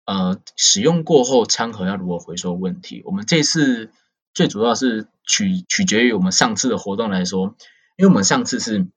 [0.05, 3.01] 呃使用过后餐盒要如何回收问题。
[3.03, 3.91] 我们这次
[4.33, 7.57] 最主要是取取决于我们上次的活动来说，
[7.97, 8.87] 因为我们上次是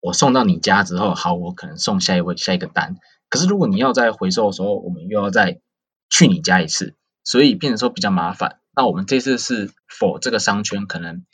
[0.00, 2.96] 我送到你家之后，好，我可能送下一位下一个单。
[3.28, 5.60] 可是如果你要在回收的时候，我们又要再
[6.08, 8.58] 去你家一次，所以变成说比较麻烦。
[8.74, 11.24] 那我们这次是否这个商圈可能，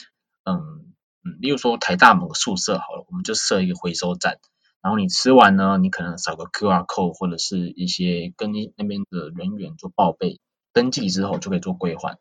[0.45, 0.93] 嗯
[1.25, 4.41] 嗯，例如说台大某个宿舍好了，我们就设一个回收站，
[4.83, 10.41] 然后你吃完呢，你可能扫个 QR code 或者是一些跟那边的人员做报备
[10.73, 12.19] 登记之后就可以做归还，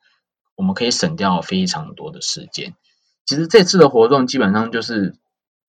[0.56, 2.76] 我们可以省掉非常多的时间。
[3.26, 5.15] 其实这次的活动基本上就是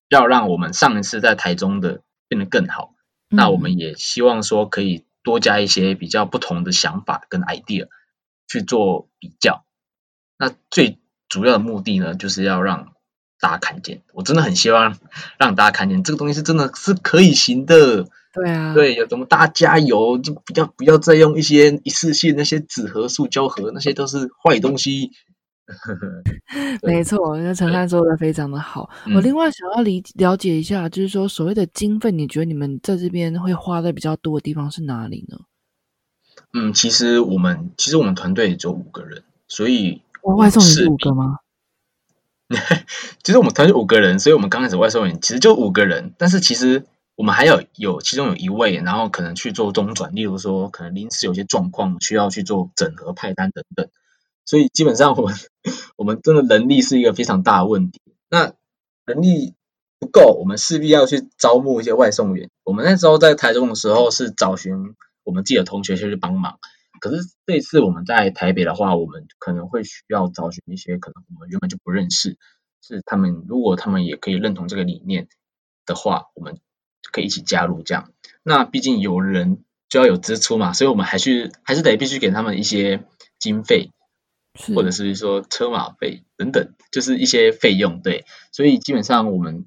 [0.08, 2.94] 要让我们上一次在台中的变得更好，
[3.28, 7.88] 那我们也希望说可以多加一些比较不同的想法跟 idea。
[8.48, 9.66] 去做比较，
[10.38, 12.92] 那最主要的目的呢，就是要让
[13.40, 14.02] 大家看见。
[14.12, 14.96] 我真的很希望
[15.38, 18.06] 让大家看见这个东西是真的是可以行的。
[18.32, 25.10] 对啊，对，有什么大家加油，就不要不要再用一些一次性那些纸盒、塑胶盒，那些都是坏东西。
[26.84, 28.90] 没错，那陈汉说的非常的好。
[29.14, 35.38] 我另外想要理了解一下，就是说所谓的经费，你觉得你们在这边会花的比较多的地方是哪里呢？
[36.52, 41.38] 嗯，其实我们其实我们团队只有五个人，所以外送是五个吗？
[43.22, 53.88] 其实我们团队五个人，所以我们刚开始外送员其实就五个人，但是其实我们还有有其中有一位，然后可能去做中转，例如说可能临时有些状况需要去做整合派单等等，
[54.44, 55.34] 所以基本上我们
[55.96, 58.00] 我们真的能力是一个非常大的问题。
[58.30, 58.52] 那
[59.06, 59.54] 能力
[59.98, 62.50] 不够，我们势必要去招募一些外送员。
[62.64, 64.94] 我们那时候在台中的时候是找寻。
[65.24, 66.60] 我们自己的同学就去帮忙，
[67.00, 72.38] 可是这次我们在台北的话，我们可能会需要找寻一些可能我们原本就不认识，
[72.82, 75.28] 是他们如果他们也可以认同这个理念
[75.84, 76.60] 的话，我们
[77.12, 78.12] 可以一起加入这样。
[78.42, 83.04] 那毕竟有人就要有支出嘛，所以我们还是还是得必须给他们一些
[83.38, 83.90] 经费，
[84.74, 88.02] 或者是说车马费等等，就是一些费用。
[88.02, 89.66] 对，所以基本上我们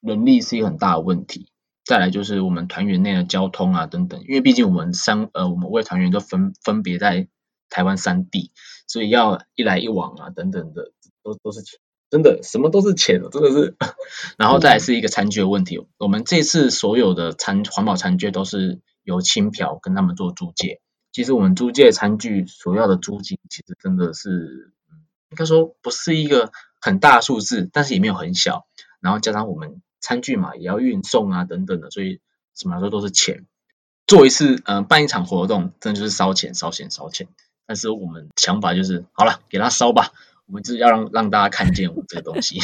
[0.00, 1.48] 人力是一个很大的问题。
[1.86, 7.28] 再来就是我们团员内的交通啊等等，因为毕竟我们三呃我们位团员都分分别在
[7.70, 8.50] 台湾三地，
[8.88, 10.90] 所以要一来一往啊等等的
[11.22, 11.78] 都都是钱，
[12.10, 13.76] 真的什么都是钱，真的是。
[14.36, 20.80] 然后再来是一个餐具的问题，我们这次所有的餐环保餐具都是由轻漂跟他们做租借，
[21.12, 24.72] 其实我们租借餐具所要的租金其实真的是
[25.30, 28.66] 应该说不是一个很大数字，但是也没有很小，
[28.98, 29.80] 然后加上我们。
[30.06, 32.20] 餐具嘛，也要运送啊，等等的，所以
[32.54, 33.44] 什么来说都是钱。
[34.06, 37.26] 做一次，嗯，办一场活动，真的就是烧钱、烧钱、烧钱。
[37.66, 40.12] 但是我们想法就是，好了，给他烧吧。
[40.46, 42.60] 我们就是要让让大家看见我们这个东西，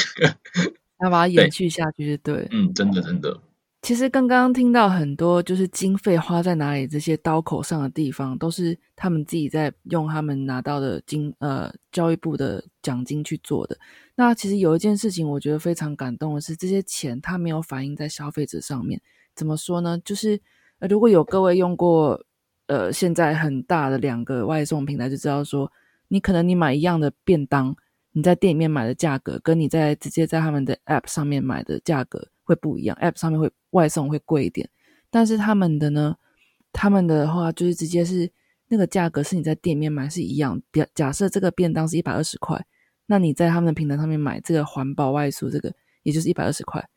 [1.02, 2.46] 要把它延续下去，对。
[2.52, 3.40] 嗯，真的真的。
[3.82, 13.76] 其实刚刚听到很多，就是经费花在哪里，这些刀口上的地方，都是他们自己在用他们拿到的金呃教育部的奖金去做的。
[14.14, 19.00] 那其实有一件事情，我觉得非常感动的是，这些钱它没有反映在消费者上面。
[19.34, 19.98] 怎么说呢？
[20.04, 20.40] 就是
[20.78, 22.24] 呃，如果有各位用过
[22.68, 25.68] 呃现在很大的两个外送平台，就知道说，
[26.06, 27.74] 你可能你买一样的便当，
[28.12, 32.28] 你在店里面买的价格，跟你在直接在他们的 App 上面买的价格。
[32.44, 34.68] 会不一样，App 上面会外送会贵一点，
[35.10, 36.16] 但是他们的呢，
[36.72, 38.30] 他们的话就是直接是
[38.68, 40.60] 那个价格是你在店面买是一样。
[40.70, 42.64] 比假设这个便当是一百二十块，
[43.06, 46.88] 那你在他们的平台上面买这个环保外送，这个也就是一百二十块。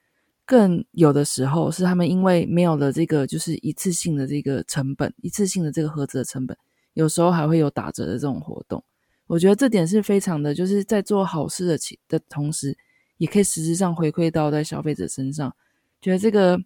[0.46, 6.58] 更有的时候是他们因为没有了这个就是一次性的这个成本，一次性的这个盒子的成本，
[6.94, 8.84] 有时候还会有打折的这种活动。
[9.28, 12.78] 我觉得这点是非常的，就是在做好事的起的同时。
[13.18, 15.54] 也可以实质上回馈到在消费者身上，
[16.02, 16.58] 觉得这个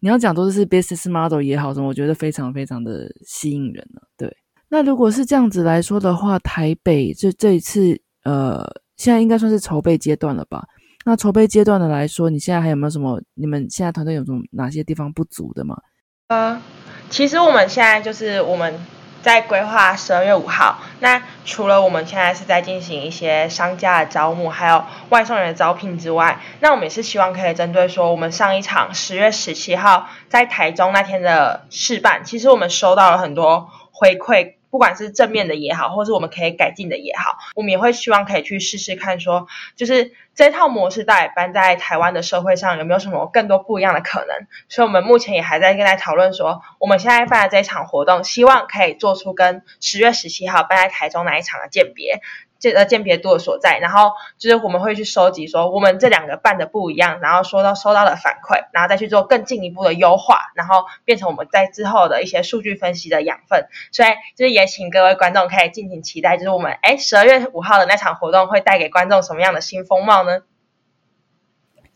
[0.00, 4.02] 你要讲都是 business model 也好什么，我觉得非常非常的吸引人了。
[4.16, 4.36] 对，
[4.68, 8.64] 那如果是这样子来说的话，台北这这一次呃，
[8.96, 10.64] 现在应该算是筹备阶段了吧？
[11.04, 13.20] 那筹备阶段的来说，你现在还有没有什么？
[13.34, 15.76] 你们现在团队有什么哪些地方不足的吗？
[16.28, 16.60] 呃，
[17.10, 18.74] 其实我们现在就是我们。
[19.22, 34.54] 在规划十二月五号，那除了我们现在是在进行一些商家的招募，还有外送员的招聘之外，那我们也是希望可以针对说我们上一场十月十七号在台中那天的试办，其实我们收到了很多回馈。
[34.72, 44.28] 不管是正面的也好，或是我们可以改进的也好，我们也会希望可以去试试看，说就是这套模式到底搬在台湾的社会上有没有什么更多不一样的可能。
[44.70, 52.22] 所以，我们目前也还在跟大家讨论说，我们现在办的这一场活动，希望可以做出跟十月十七号搬在台中那一场的鉴别。
[52.62, 63.66] 这呃鉴别度的所在，然后就是我们会去收集说我们这两个办的不一样，然后收到收到的反馈，然后再去做更进一步的优化，然后变成我们在之后的一些数据分析的养分。
[63.90, 70.42] 所以就是也请各位观众可以敬请期待，就是我们哎十二月五号的那场活动会带给观众什么样的新风貌呢？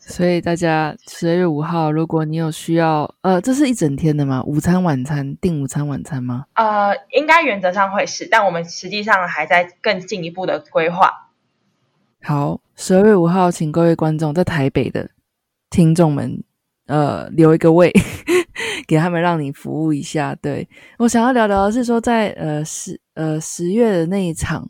[0.09, 4.41] 所以大家十二月五号，如果你有需要，呃，这是一整天的吗？
[4.45, 6.45] 午餐、晚餐订午餐、晚餐吗？
[6.53, 11.11] 呃，应该原则上会是，但我们实际上还在更进一步的规划。
[12.23, 15.09] 好，十二月五号，请各位观众在台北的
[15.69, 16.41] 听众们，
[16.85, 17.93] 呃，留一个位
[18.87, 20.33] 给他们，让你服务一下。
[20.41, 20.65] 对
[20.99, 24.69] 我想要聊聊的是说，在呃十呃十月的那一场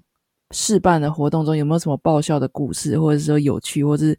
[0.50, 4.18] 试办的活动中，有没有什么爆笑的故事，或者是说有趣，或是？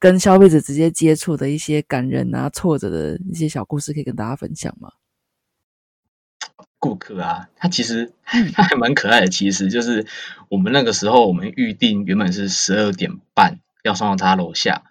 [0.00, 4.90] 跟消费者直接接触的一些感人啊、挫折的一些小故事，可以跟大家分享吗？
[6.78, 8.14] 顾客啊，他其实
[8.54, 9.28] 他还蛮可爱的。
[9.28, 10.06] 其实就是
[10.48, 14.84] 我们那个时候，我们预定原本是十二点半要送到他楼下，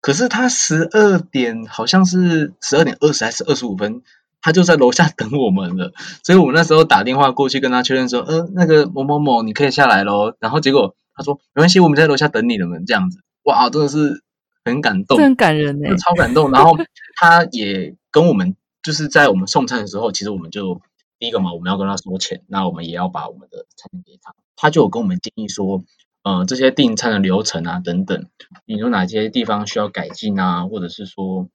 [0.00, 4.00] 可是他十二点好像是十二点二十还是二十五分，
[4.40, 5.92] 他就在楼下等我们了。
[6.22, 14.24] 所以我们那时候打电话过去跟他确认说：“呃，那个某某某，你可以下来喽。”然后结果他说：“没关系，我们在楼下等你了。”们这样子，哇，真的是。
[14.64, 16.50] 很感动，很感人哎，超感动。
[16.50, 16.76] 然后
[17.16, 20.80] 他也跟我们，就是在我们送餐的时候，其实我们就
[21.18, 24.34] 第一个嘛，我们要跟他收钱，那我们也要把我们的餐点给他。
[24.56, 25.84] 他就有跟我们建议说，
[26.22, 28.26] 呃，这些订餐的流程啊等等，
[28.64, 31.48] 你有哪些地方需要改进啊，或者是说，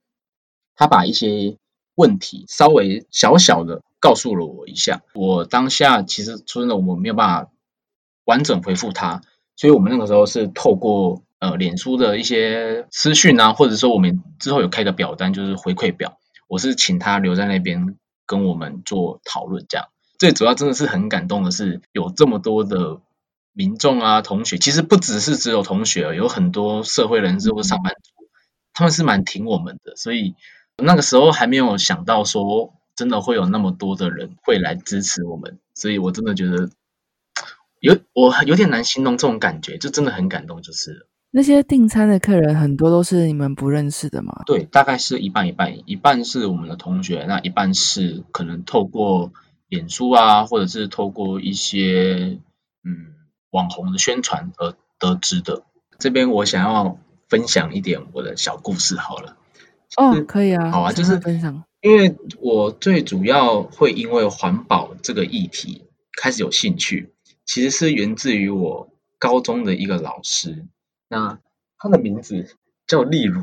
[0.76, 1.58] 他把一些
[1.95, 5.02] 问题稍微小小的告诉了我一下。
[5.13, 7.52] 我当下其实说真的，我们没有办法
[8.26, 9.24] 完整回复他，
[9.56, 11.24] 所以我们那个时候是透过。
[11.39, 19.88] 呃，脸书的一些私讯啊，或者说我们之后有开个表单，就是回馈表，我是请他留在那边跟我们做讨论，这样。
[20.17, 22.99] 最主要真的是很感动的是，有这么多的
[23.54, 28.28] 民众啊，同学，其实不只是只有同学，有很多社会人士或上班族，
[28.73, 30.36] 他们是蛮挺我们的，所以
[30.75, 36.69] 那个时候还没有想到说，真的会有那么多的人会来支持我们，所以我真的觉得
[37.80, 41.06] 有我有点难形容这种感觉，就真的很感动，就是。
[41.32, 44.42] 那些订餐的客人很多都是你们不认识的吗？
[44.48, 49.32] 对，大概是一半一半，一半是我们的同学，那一半是可能透过
[49.68, 52.39] 演出啊，或者是透过一些
[52.84, 53.13] 嗯
[53.52, 55.62] 网红的宣传而得知的。
[56.00, 59.38] 这边我想要分享一点我的小故事好了。
[59.98, 61.63] 哦，可以啊，好啊，就是分享。
[61.82, 65.84] 因为我最主要会因为环保这个议题
[66.20, 67.13] 开始有兴趣，
[67.46, 68.89] 其实是源自于我
[69.20, 70.65] 高中的一个老师。
[71.10, 71.39] 那
[71.78, 72.55] 他的名字
[72.88, 73.41] 叫例如，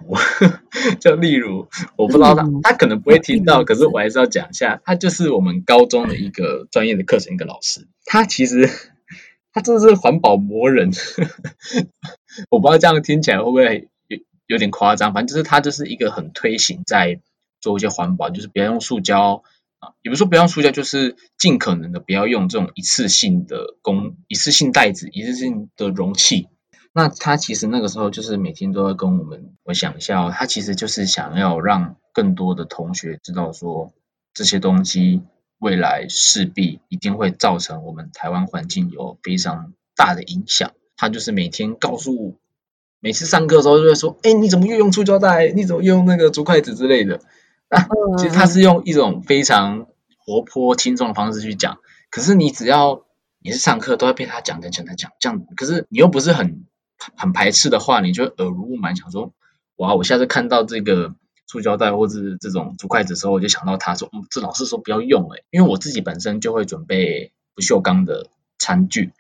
[1.01, 8.71] 叫例如，我不知道他，他可能不会听到，可是我还是要讲一下，他就是我们高中的一个专业的课程一个老师，他其实
[9.53, 10.91] 他真的是环保魔人，
[12.51, 17.21] 我不知道这样听起来会不会有有点夸张，反正就是他就是一个很推行在
[17.61, 19.43] 做一些环保，就是不要用塑胶
[19.79, 26.49] 啊，也不是说不要用塑胶，就是尽可能的不要用这种一次性的工、一次性袋子、一次性的容器。
[26.97, 33.93] 那他其实那个时候就是每天都会跟我们，我想一下哦，他其实就是想要让更多的同学知道说，
[34.33, 35.21] 这些东西
[35.59, 40.73] 未来势必一定会造成我们台湾环境有非常大的影响。
[40.97, 42.39] 他就是每天告诉，
[42.99, 45.53] 每次上课的时候就会说，哎，你怎么又用塑胶袋？
[45.55, 47.21] 你怎么又用那个竹筷子之类的？
[47.69, 47.87] 啊，
[48.17, 49.87] 其实他是用一种非常
[50.17, 51.77] 活泼轻松的方式去讲，
[52.09, 53.05] 可是你只要
[53.39, 56.65] 你是上课都要被他讲讲讲讲讲这样，可是你又不是很。
[57.17, 59.33] 很排斥的话，你就耳濡目染，想说
[59.77, 61.15] 哇，我下次看到这个
[61.47, 68.29] 塑胶袋或者这种竹筷子的时候，我就想到他说，嗯，这老师说不要用哎，因为我自己本身就会准备不锈钢的
[68.59, 69.13] 餐具，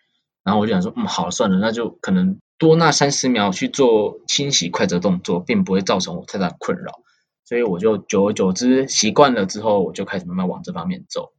[0.42, 7.00] 然后我就想说，嗯，好算了，那就可能多那三十秒去做清洗筷子的动作，并不会造成我太大困扰，
[7.44, 11.32] 所以我就久而久之习惯了之后，我就开始慢慢往这方面走。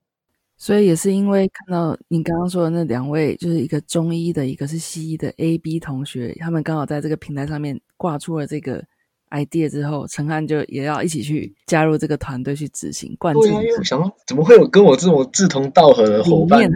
[0.60, 8.84] 所以也是因为看到你刚刚说的那两位，就是一个中医的，一个是西医的 A、B 同学，他们刚好在这个平台上面挂出了这个
[9.30, 13.16] idea 之后，陈汉就也要一起去加入这个团队去执行。
[13.20, 16.68] 对啊，因为我想说，怎么会有跟我这种志同道合的伙伴？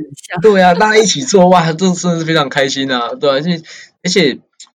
[0.44, 3.16] 对啊，大家一起做哇，这真的是非常开心啊！
[3.16, 3.64] 对，而且
[4.04, 4.34] 而且，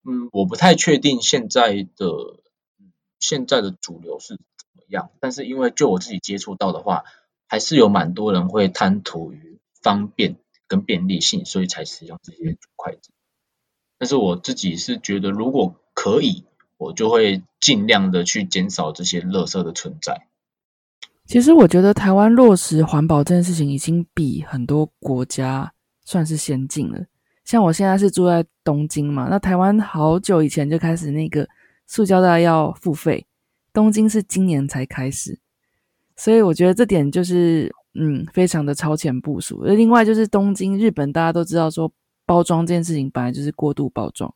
[0.06, 2.08] 嗯，我不太确定现在的
[3.20, 7.04] 现在的主流是怎么样，但是因为就我自己接触到的话。
[7.48, 10.38] 还是有蛮多人会贪图于方便
[10.68, 13.12] 跟便利性，所以才使用这些筷子。
[14.00, 16.46] 但是我自己是觉得，如果可以，
[16.78, 20.28] 我就会尽量的去减少这些垃圾的存在。
[21.26, 25.74] 其实我觉得台湾落实环保这件事情，已经比很多国家
[26.04, 27.06] 算是先进了。
[27.46, 31.48] 像我现在是住在东京嘛，那台湾好久以前就开始那个
[31.88, 33.26] 塑胶袋要付费，
[33.72, 35.40] 东京是今年才开始。
[36.24, 39.60] 所以我觉得这点就是，嗯，非常的超前部署。
[39.66, 41.92] 而另外就是东京、日本，大家都知道说
[42.26, 44.34] 包装这件事情本来就是过度包装，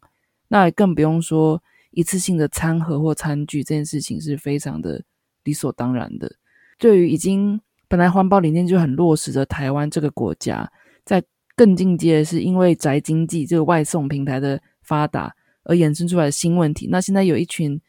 [0.50, 5.02] 那更不用说一次性的餐盒或餐具这件事情是非常的
[5.46, 6.30] 理所当然的。
[6.78, 7.58] 对于已经
[7.88, 10.70] 本来环保理念就很落实的台湾这个国家，
[11.06, 11.24] 在
[11.56, 15.34] 更进阶的是因为宅经济这个外送平台的发达
[15.64, 16.90] 而衍生出来的新问题。
[16.92, 17.80] 那现在有一群。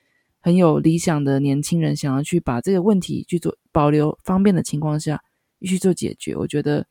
[0.41, 5.23] 很有理想的年轻人想要去把这个问题去做保留方便的情况下
[5.61, 6.87] 去做解决，我觉得，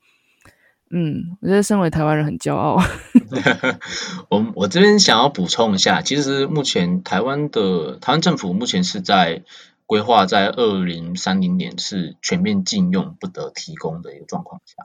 [0.92, 2.78] 嗯，我觉得身为台湾人很骄傲。
[4.30, 9.44] 我我这边想要补充一下，其实目前台湾的台湾政府目前是在
[9.86, 14.84] 规划在二零三零年是全面禁用不得提供的一个状况下，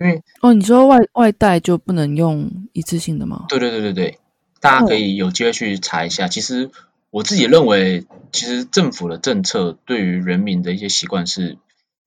[0.00, 3.46] 因为哦，你说外外带就不能用一次性的吗？
[3.48, 4.18] 对对对对对，
[4.60, 6.70] 大家可以有机会去查一下，其实。
[7.10, 11.58] 我自己认为，其实政府的政策对于人民的一些习惯是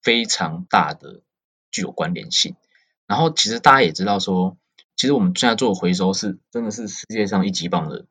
[0.02, 1.22] 非常大的
[1.72, 2.56] 具有关联性。
[3.06, 4.58] 然后，其实大家也知道说，
[4.96, 8.06] 其实我们现在做回收是真的是世界上一级棒的。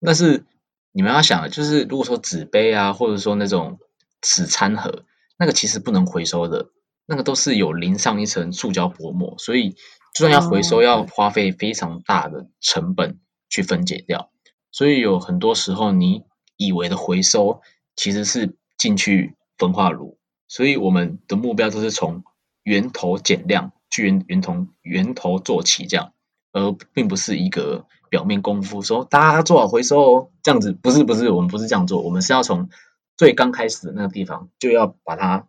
[0.00, 0.46] 但是
[0.90, 3.78] 你们要想，就是如果说纸杯啊，或者说那种
[4.22, 5.04] 纸餐盒，
[5.36, 6.70] 那个其实不能回收的，
[7.04, 9.72] 那个都是有淋上一层塑胶薄膜，所以
[10.14, 13.20] 就算要回收，要花费非常大的成本
[13.50, 14.31] 去分解掉。
[14.72, 16.24] 所以有很多时候，你
[16.56, 17.60] 以为的回收
[17.94, 20.18] 其实是进去焚化炉。
[20.48, 22.24] 所以我们的目标都是从
[22.64, 26.12] 源头减量，去源源头源头做起，这样，
[26.52, 32.68] 而并不是一个表面功夫，说大家做好回收哦，这样子不是不是，我们不是这样做，我们是要从
[33.16, 35.46] 最刚开始的那个地方就要把它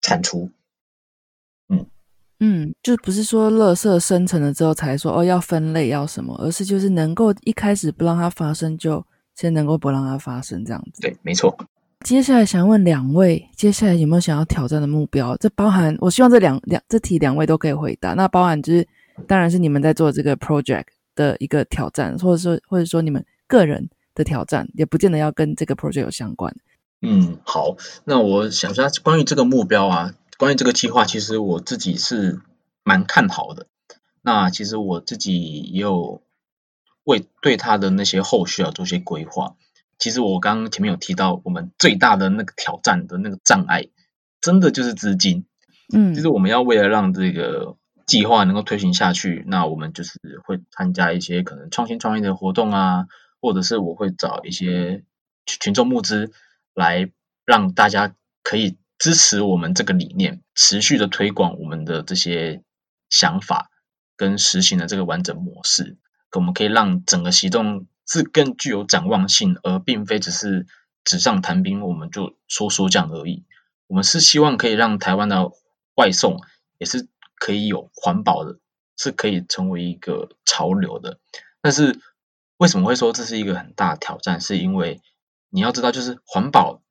[0.00, 0.50] 铲除。
[2.42, 9.04] 嗯，就不是说垃圾生成了之后才说哦要分类要什么，而是就是能够一开始不让它发生，就
[9.36, 11.02] 先能够不让它发生这样子。
[11.02, 11.54] 对，没错。
[12.02, 15.36] 接下来想问两位，接下来有没有想要挑战的目标？
[15.36, 18.14] 这包含我希望这两两这题两位都可以回答。
[18.14, 18.88] 那包含就是
[19.26, 26.50] 当然是你们在做这个 project 的一个挑战，或者说或者说你们个人的挑战，也不见得要跟这个 project 有相关。
[27.02, 30.14] 嗯，好，那我想说关于这个目标啊。
[30.40, 32.40] 关于这个计划，其实我自己是
[32.82, 33.66] 蛮看好的。
[34.22, 36.22] 那其实我自己也有
[37.04, 39.56] 为对他的那些后续要做些规划。
[39.98, 43.88] 其实我刚刚前面有提到，我们最大的那个挑战的那个障碍，
[44.40, 45.44] 真的就是资金。
[45.92, 47.76] 嗯，其实我们要为了让这个
[48.06, 53.08] 计划能够推行下去，那我们就是会参加一些可能创新创业的活动啊，
[53.42, 55.04] 或者是我会找一些
[55.44, 56.32] 群众募资
[56.72, 57.12] 来
[57.44, 58.78] 让大家可以。
[59.00, 62.62] 支持我们这个理念，持续的推广我们的这些
[63.08, 63.70] 想法
[64.14, 65.96] 跟实行的这个完整模式，
[66.32, 70.66] 我们可以让整个行动是更具有展望性，而并非只是
[71.02, 73.46] 纸上谈兵，我们就说说这样而已。
[73.86, 75.50] 我们是希望可以让台湾的
[75.94, 76.36] 外送
[76.76, 78.58] 也是可以有环保的，
[78.98, 81.18] 是可以成为一个潮流的。
[81.62, 81.98] 但是
[82.58, 84.42] 为什么会说这是一个很大的挑战？
[84.42, 85.00] 是因为
[85.48, 86.82] 你要知道，就是环保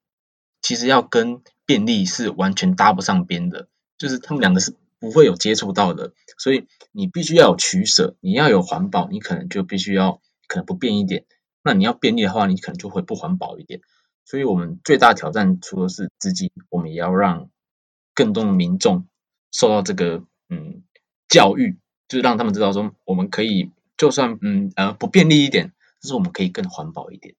[0.64, 3.68] 其实要跟便利是完全搭不上边的，
[4.00, 6.14] 就是他们两个是不会有接触到的。
[6.40, 11.26] 所以你必须要有取舍，你要有环保，你可能就必须要可能不便一点；
[11.62, 13.82] 那你要便利的话，你可能就会不环保一点。
[14.26, 17.52] 所以我们最大挑战，除了是资金，我们也要让
[18.16, 19.06] 更多的民众
[19.52, 20.82] 受到这个嗯
[21.28, 27.36] 教育，就是让他们知道说，我们可以就算嗯呃不便利一点，但是我们可以更环保一点。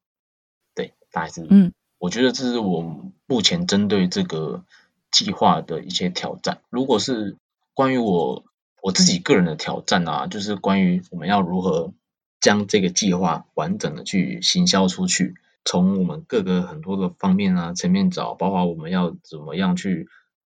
[0.73, 4.65] 对，大概是嗯，我觉得这是我目前针对这个
[5.11, 6.63] 计划的一些挑战。
[6.71, 7.37] 如果是
[7.75, 8.43] 关于我
[8.81, 11.93] 我自己个人的挑战啊，就是关于我们要如何
[12.41, 15.35] 将这个计划完整的去行销出去。
[15.63, 20.09] 从我们各个很多的方面啊层面找，包括我们要怎么样去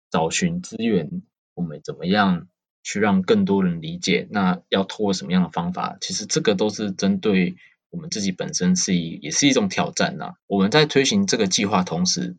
[0.09, 1.21] 找寻资源，
[1.53, 2.47] 我们怎么样
[2.81, 5.97] 去让更多人理解，那要通过什么样的方法？
[5.99, 7.57] 其实这个都是针对
[7.91, 10.33] 我们自己本身是一也是一种挑战呐。
[10.47, 12.35] 我们在推行这个计划同时，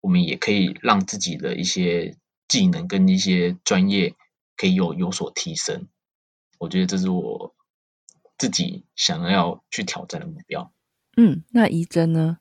[0.00, 4.14] 我们也可以让自己的一些技能跟一些专业
[4.56, 5.88] 可以有有所提升。
[6.58, 7.54] 我觉得这是我
[8.38, 10.72] 自己想要去挑战的目标。
[11.16, 12.38] 嗯，那怡珍呢？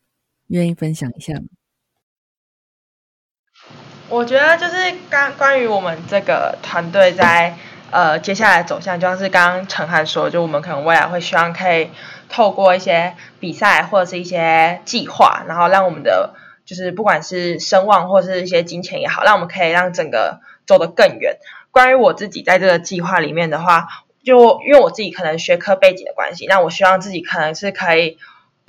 [0.48, 1.48] 愿意分享一下吗？
[4.10, 4.74] 我觉得就是
[5.10, 7.56] 刚关于我们这个团队在
[7.92, 11.90] 呃接下来走向，就像是刚刚陈汉说，就我们可能未来会希望可以
[12.30, 21.38] 透过一些比赛或者是一些计划，然后让我们的就是不管是声望或是一些金钱也好，让我们可以让整个走得更远。
[21.72, 23.88] 关于我自己在这个计划里面的话，
[24.24, 28.18] 就因为我自己可能学科背景的关系，那我希望自己可能是可以。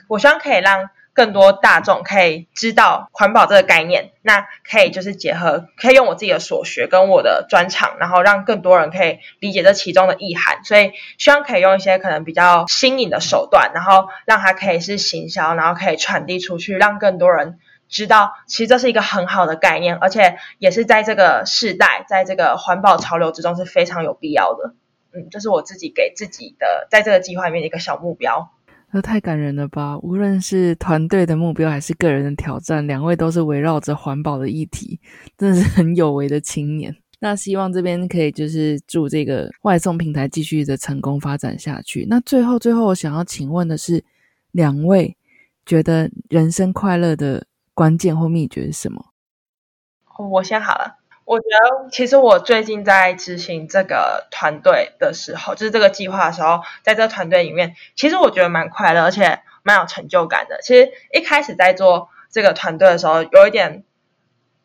[0.09, 10.65] 我希望可以让更多大众可以知道环保这个概念，那可以就是结合，可以用我自己的所学跟我的专长，然后让更多人可以理解这其中的意涵。
[10.65, 17.59] 所以希望可以用一些可能比较新颖的手段，然后让它可以是行销，然后可以传递出去，让更多人
[17.89, 24.75] 知道，其实这是一个很好的概念，而且也是在这个时代，在这个环保潮流之中是非常有必要的。
[25.13, 28.53] 嗯，这是我自己给自己的在这个计划里面的一个小目标。
[28.93, 29.99] 那太感人了吧！
[30.01, 35.01] 无论是团队的目标还是个人的挑战，两位都是围绕着环保的议题，
[35.39, 36.97] 真的是很有为的青年。
[37.21, 42.07] 那希望这边可以就是祝这个外送平台继续的成功发展下去。
[42.09, 44.03] 那最后最后，我想要请问的是，
[44.53, 45.17] 两位
[45.65, 49.13] 觉得人生快乐的关键或秘诀是什么？
[50.31, 51.00] 我先好了。
[51.31, 60.59] 我觉得，其实我最近在执行这个团队的时候，就是这个计划的时候，在这个团队里面，其实我觉得蛮快乐，而且蛮有成就感的。
[60.61, 63.85] 其实一开始在做这个团队的时候，有一点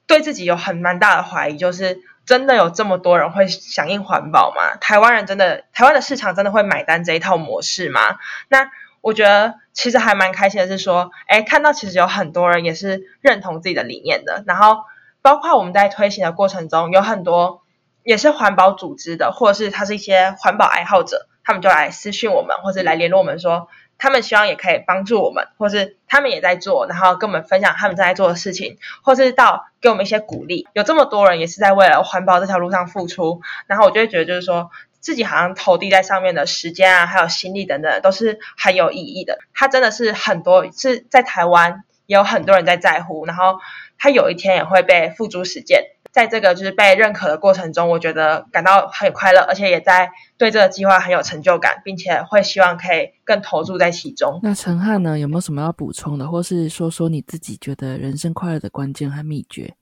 [0.08, 4.76] 对自己有很蛮大的怀疑，就是真的有这么多人会响应环保吗？
[4.82, 8.18] 台湾人真的，台湾的市场真的会买单这一套模式吗？
[8.50, 14.80] 那我觉得其实还蛮开心的是说，哎，看到其实有很多人也是认同自己的理念的，然后。
[15.26, 17.64] 包括我们在推行的过程中，有很多
[18.04, 23.68] 也是环保组织的，或者是他是一些环保爱好者，他们就来私讯我们，或者来联络我们说，
[23.98, 30.68] 他们希望也可以帮助我们，或是他们也在做，然后跟我们分享他们正在做的事情，或是到给我们一些鼓励。
[30.74, 34.70] 有这么多人也是在为了环保这条路上付出，然后我就会觉得，就是说
[35.00, 39.40] 自己好像投递在上面的时间啊，还有心力等等，都是很有意义的。
[39.56, 43.60] 它真的是很多是在台湾也有很多人在在乎，然后。
[43.98, 45.82] 他有一天也会被付诸实践，
[46.12, 54.42] 在这个就是被认可的过程中，我觉得感到很快乐，而且也在对这个计划很有成就感，并且会希望可以更投注在其中。
[54.44, 59.76] 那陈汉呢，有没有什么要补充的，或是说说你自己觉得人生快乐的关键和秘诀？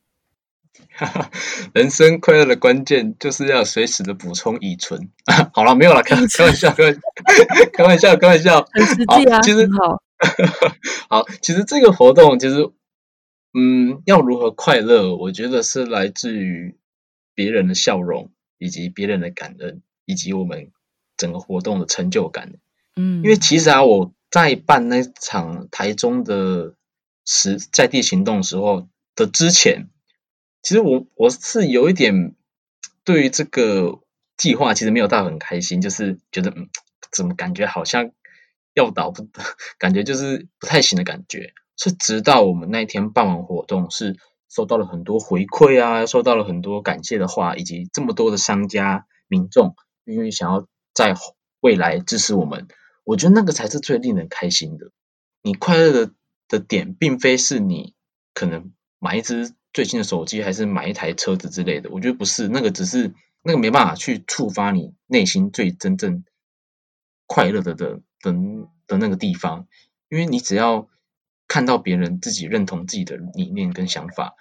[1.73, 5.09] 人生快乐的关键就是要随时的补充乙醇。
[5.53, 6.99] 好了，没有了，开开玩笑，开玩笑，
[7.73, 9.41] 开玩笑，开玩笑，很实际啊。
[9.41, 10.02] 其实好，
[11.09, 12.71] 好，其实这个活动其实。
[13.55, 15.15] 嗯，要如何快乐？
[15.15, 16.75] 我觉得是来自于
[17.35, 20.71] 别人的笑容，以及别人的感恩，以及我们
[21.17, 22.53] 整个活动的成就感。
[22.95, 26.73] 嗯，因为其实啊，我在办那场台中的
[27.27, 29.87] 实在地行动时候的之前，
[30.63, 32.33] 其实我我是有一点
[33.03, 33.99] 对于这个
[34.35, 36.69] 计划其实没有到很开心，就是觉得嗯，
[37.11, 38.09] 怎么感觉好像
[38.73, 39.27] 要倒不，
[39.79, 41.53] 感觉就是不太行的感觉。
[41.75, 44.17] 是直到我们那一天办完活动，是
[44.47, 51.15] 收到了很多回馈啊，收到了很多感谢的话，以及这么多的商家民众愿意想要在
[51.61, 52.67] 未来支持我们，
[53.03, 54.91] 我觉得那个才是最令人开心的。
[55.41, 56.13] 你快乐的
[56.47, 57.95] 的点，并非是你
[58.35, 61.89] 可能买一支最新的手机，还是买一台车子之类的。
[61.89, 66.23] 我觉得不是，那个只是那个没办法去触发你内心最真正
[67.25, 68.33] 快乐的的的
[68.87, 69.67] 的那个地方，
[70.09, 70.89] 因为你只要
[71.47, 74.33] 看到别人自己认同自己的理念跟想法，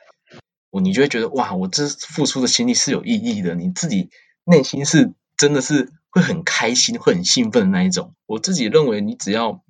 [0.70, 4.08] 我你就会觉得哇，我这付出的心力是有意义的，你自己
[4.44, 8.14] 内心是真的是会很开心、会很兴奋的那一种。
[8.24, 9.62] 我自己认为，你只要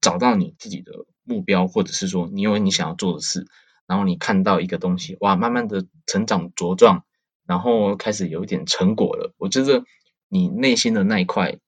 [0.00, 0.92] 找到你自己的
[1.24, 3.46] 目标，或者是说你有你想要做的事，
[3.86, 7.04] 然后你看到一个东西，哇，慢慢的成长茁壮，
[7.46, 9.84] 然后开始有一点成果了，我觉得
[10.28, 11.58] 你内心的那一块，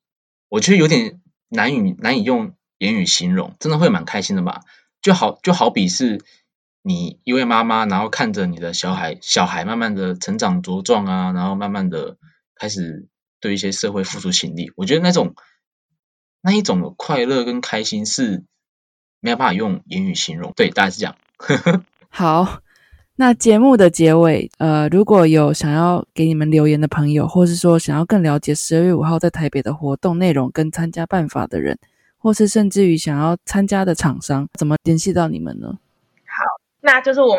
[0.48, 4.62] 我觉得有点难以难以用言语形容，真的会蛮开心的吧？
[5.00, 6.24] 就好就好比是
[6.82, 12.16] 你一位妈妈，然后看着你的小孩小孩慢慢的成长茁壮啊，然后慢慢的
[12.54, 13.08] 开始
[13.40, 15.34] 对一些社会付出心力，我觉得那种
[16.40, 18.44] 那一种快乐跟开心是
[19.20, 21.16] 没有办法用言语形容，对，大概是这样。
[22.08, 22.62] 好，
[23.18, 31.78] 那节目的结尾，呃，如果有想要给你们留言的朋友，或是说想要更了解十二月五号在台北的活动内容跟参加办法的人，
[32.18, 35.68] 或是甚至于想要参加的厂商，怎么联系到你们呢？
[36.26, 36.44] 好，
[36.82, 37.38] 那就是我们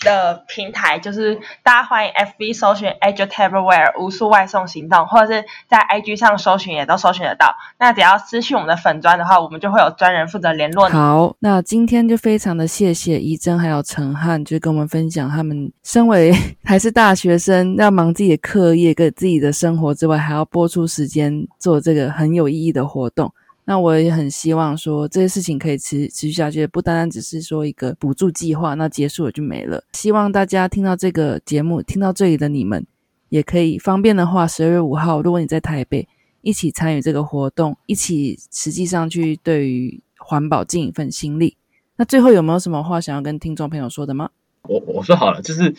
[0.00, 7.54] 的平台，就是大家欢迎 FB 搜寻 Edge Tableware 无数外送行动，或者是在 IG 上搜寻也都搜寻得到。
[7.78, 10.94] 那只要私讯我们的粉砖的话，我们就会有专人负责联络你。
[10.94, 16.32] 好，那今天就非常的谢谢怡珍还有陈汉，就跟我们分享他们身为
[16.64, 23.32] 还是大学生，要忙自己的课业跟自己的生活之外，还要播出时间做这个很有意义的活动。
[23.70, 29.80] 那我也很希望说这些事情可以持持续下去，不单单只是说一个补助计划，那结束了就没了。
[29.92, 32.84] 希望大家听到这个节目，听到这里的你们，
[33.28, 36.08] 也可以方便的话，十二月五号，如果你在台北，
[36.40, 41.56] 一起参与这个活动，一起实际上去对于环保尽一份心力。
[41.94, 44.30] 那最后有没有什么话想要跟听众朋友说的吗？
[44.62, 45.76] 我我说好了，就是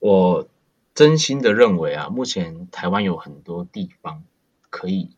[0.00, 0.46] 我
[0.94, 4.22] 真心的认为啊，目前台湾有很多地方
[4.68, 5.08] 可以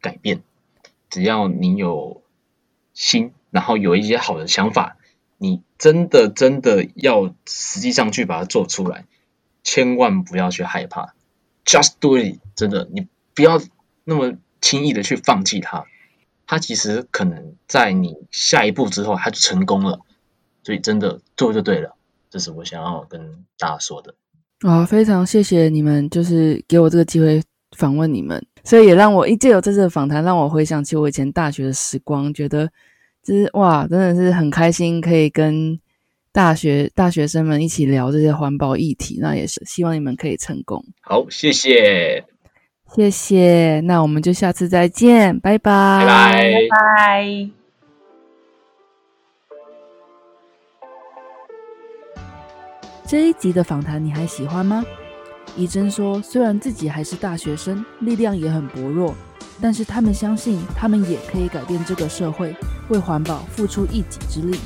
[0.00, 0.42] 改变。
[1.10, 2.22] 只要你有
[2.94, 4.96] 心，然后有一些好的想法，
[5.36, 9.06] 你真的真的要实际上去把它做出来，
[9.64, 11.14] 千万不要去害怕
[11.64, 13.60] ，just do it，真的，你不要
[14.04, 15.86] 那么轻易的去放弃它，
[16.46, 20.00] 它其实可能在你下一步之后，它就成功了，
[20.62, 21.96] 所以真的做就对了，
[22.30, 24.14] 这是我想要跟大家说的。
[24.60, 27.42] 啊，非常谢谢你们，就是给我这个机会
[27.76, 28.46] 访问你们。
[28.62, 32.70] 所以也让我一借有这次的访谈，让我回想起我以前大学的时光，觉得
[33.22, 35.78] 就是哇，真的是很开心，可以跟
[36.32, 39.18] 大学大学生们一起聊这些环保议题。
[39.20, 40.84] 那也是希望你们可以成功。
[41.00, 42.24] 好，谢谢，
[42.94, 43.80] 谢谢。
[43.80, 47.50] 那我们就下次再见，拜拜，拜拜，拜拜。
[53.06, 54.84] 这一集的访谈你还喜欢吗？
[55.56, 59.14] 怡珍说：“虽然自己还是大学生，力量也很薄弱，
[59.60, 62.54] 但是他们相信，他们也可以改变这个社会，
[62.88, 64.58] 为环保付出一己之力。”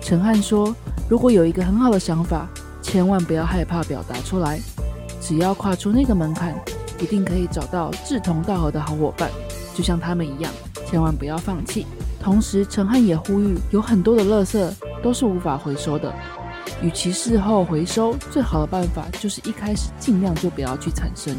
[0.00, 0.74] 陈汉说
[1.08, 2.48] ：“如果有一个很好的想法，
[2.82, 4.60] 千万不要害怕表达出来，
[5.20, 6.54] 只要跨出那个门槛，
[7.00, 9.30] 一定可以找到志同道合的好伙伴，
[9.74, 10.52] 就像他们一样，
[10.86, 11.86] 千万不要放弃。”
[12.20, 16.14] 同时，陈汉也呼吁，有很多的垃圾都是无法回收的。
[16.82, 21.34] 与其事后回收，最好的办法就是一开始尽量就不要去产生。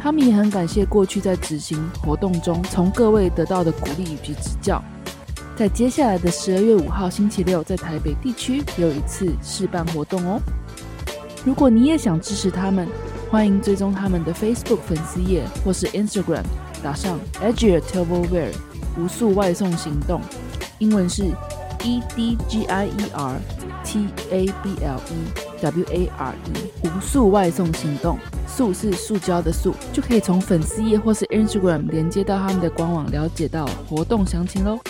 [0.00, 4.82] 他们也很感谢过去在执行活动中从各位得到的鼓励以及指教。
[5.56, 10.40] 在接下来的十二月五号星期六，在台北地区有一次试办活动哦。
[11.44, 12.88] 如果你也想支持他们，
[13.30, 16.42] 欢迎追踪他们的 Facebook 粉丝页或是 Instagram，
[16.82, 18.52] 打上 Edge Tableware
[18.98, 20.20] 无数外送行动，
[20.78, 21.24] 英文是
[21.82, 23.36] E D G I E R。
[23.94, 28.18] T A B L E W A R E 无塑外送行动，
[28.48, 34.80] 塑是塑胶的塑，就可以从粉丝页或是 Instagram 连接到他们的官网，了解到活动详情喽。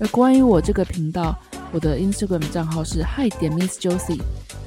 [0.00, 1.38] 而关于我这个频道，
[1.70, 4.20] 我的 Instagram 账号是 Hi 点 Miss Josie。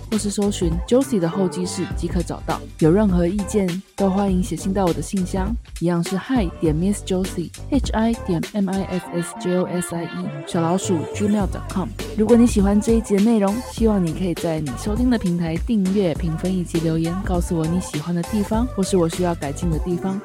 [0.09, 2.59] 或是搜寻 Josie 的候机室即可找到。
[2.79, 10.03] 有任何意见都欢迎写信到我的信箱，一样是 Hi 点 Miss Josie H I 点 M I S S J O S I
[10.03, 11.89] E 小老鼠 Gmail.com。
[12.17, 20.19] 如果你喜欢这一集的内容，希望你可以在你收听的平台订阅、评分以及留言，告诉我你喜欢的地方或是我需要改进的地方。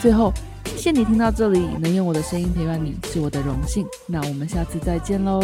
[0.00, 0.32] 最后，
[0.64, 3.86] 谢谢你听到这里，能用我的声音陪伴你是我的荣幸。
[4.06, 5.42] 那我们下次再见喽。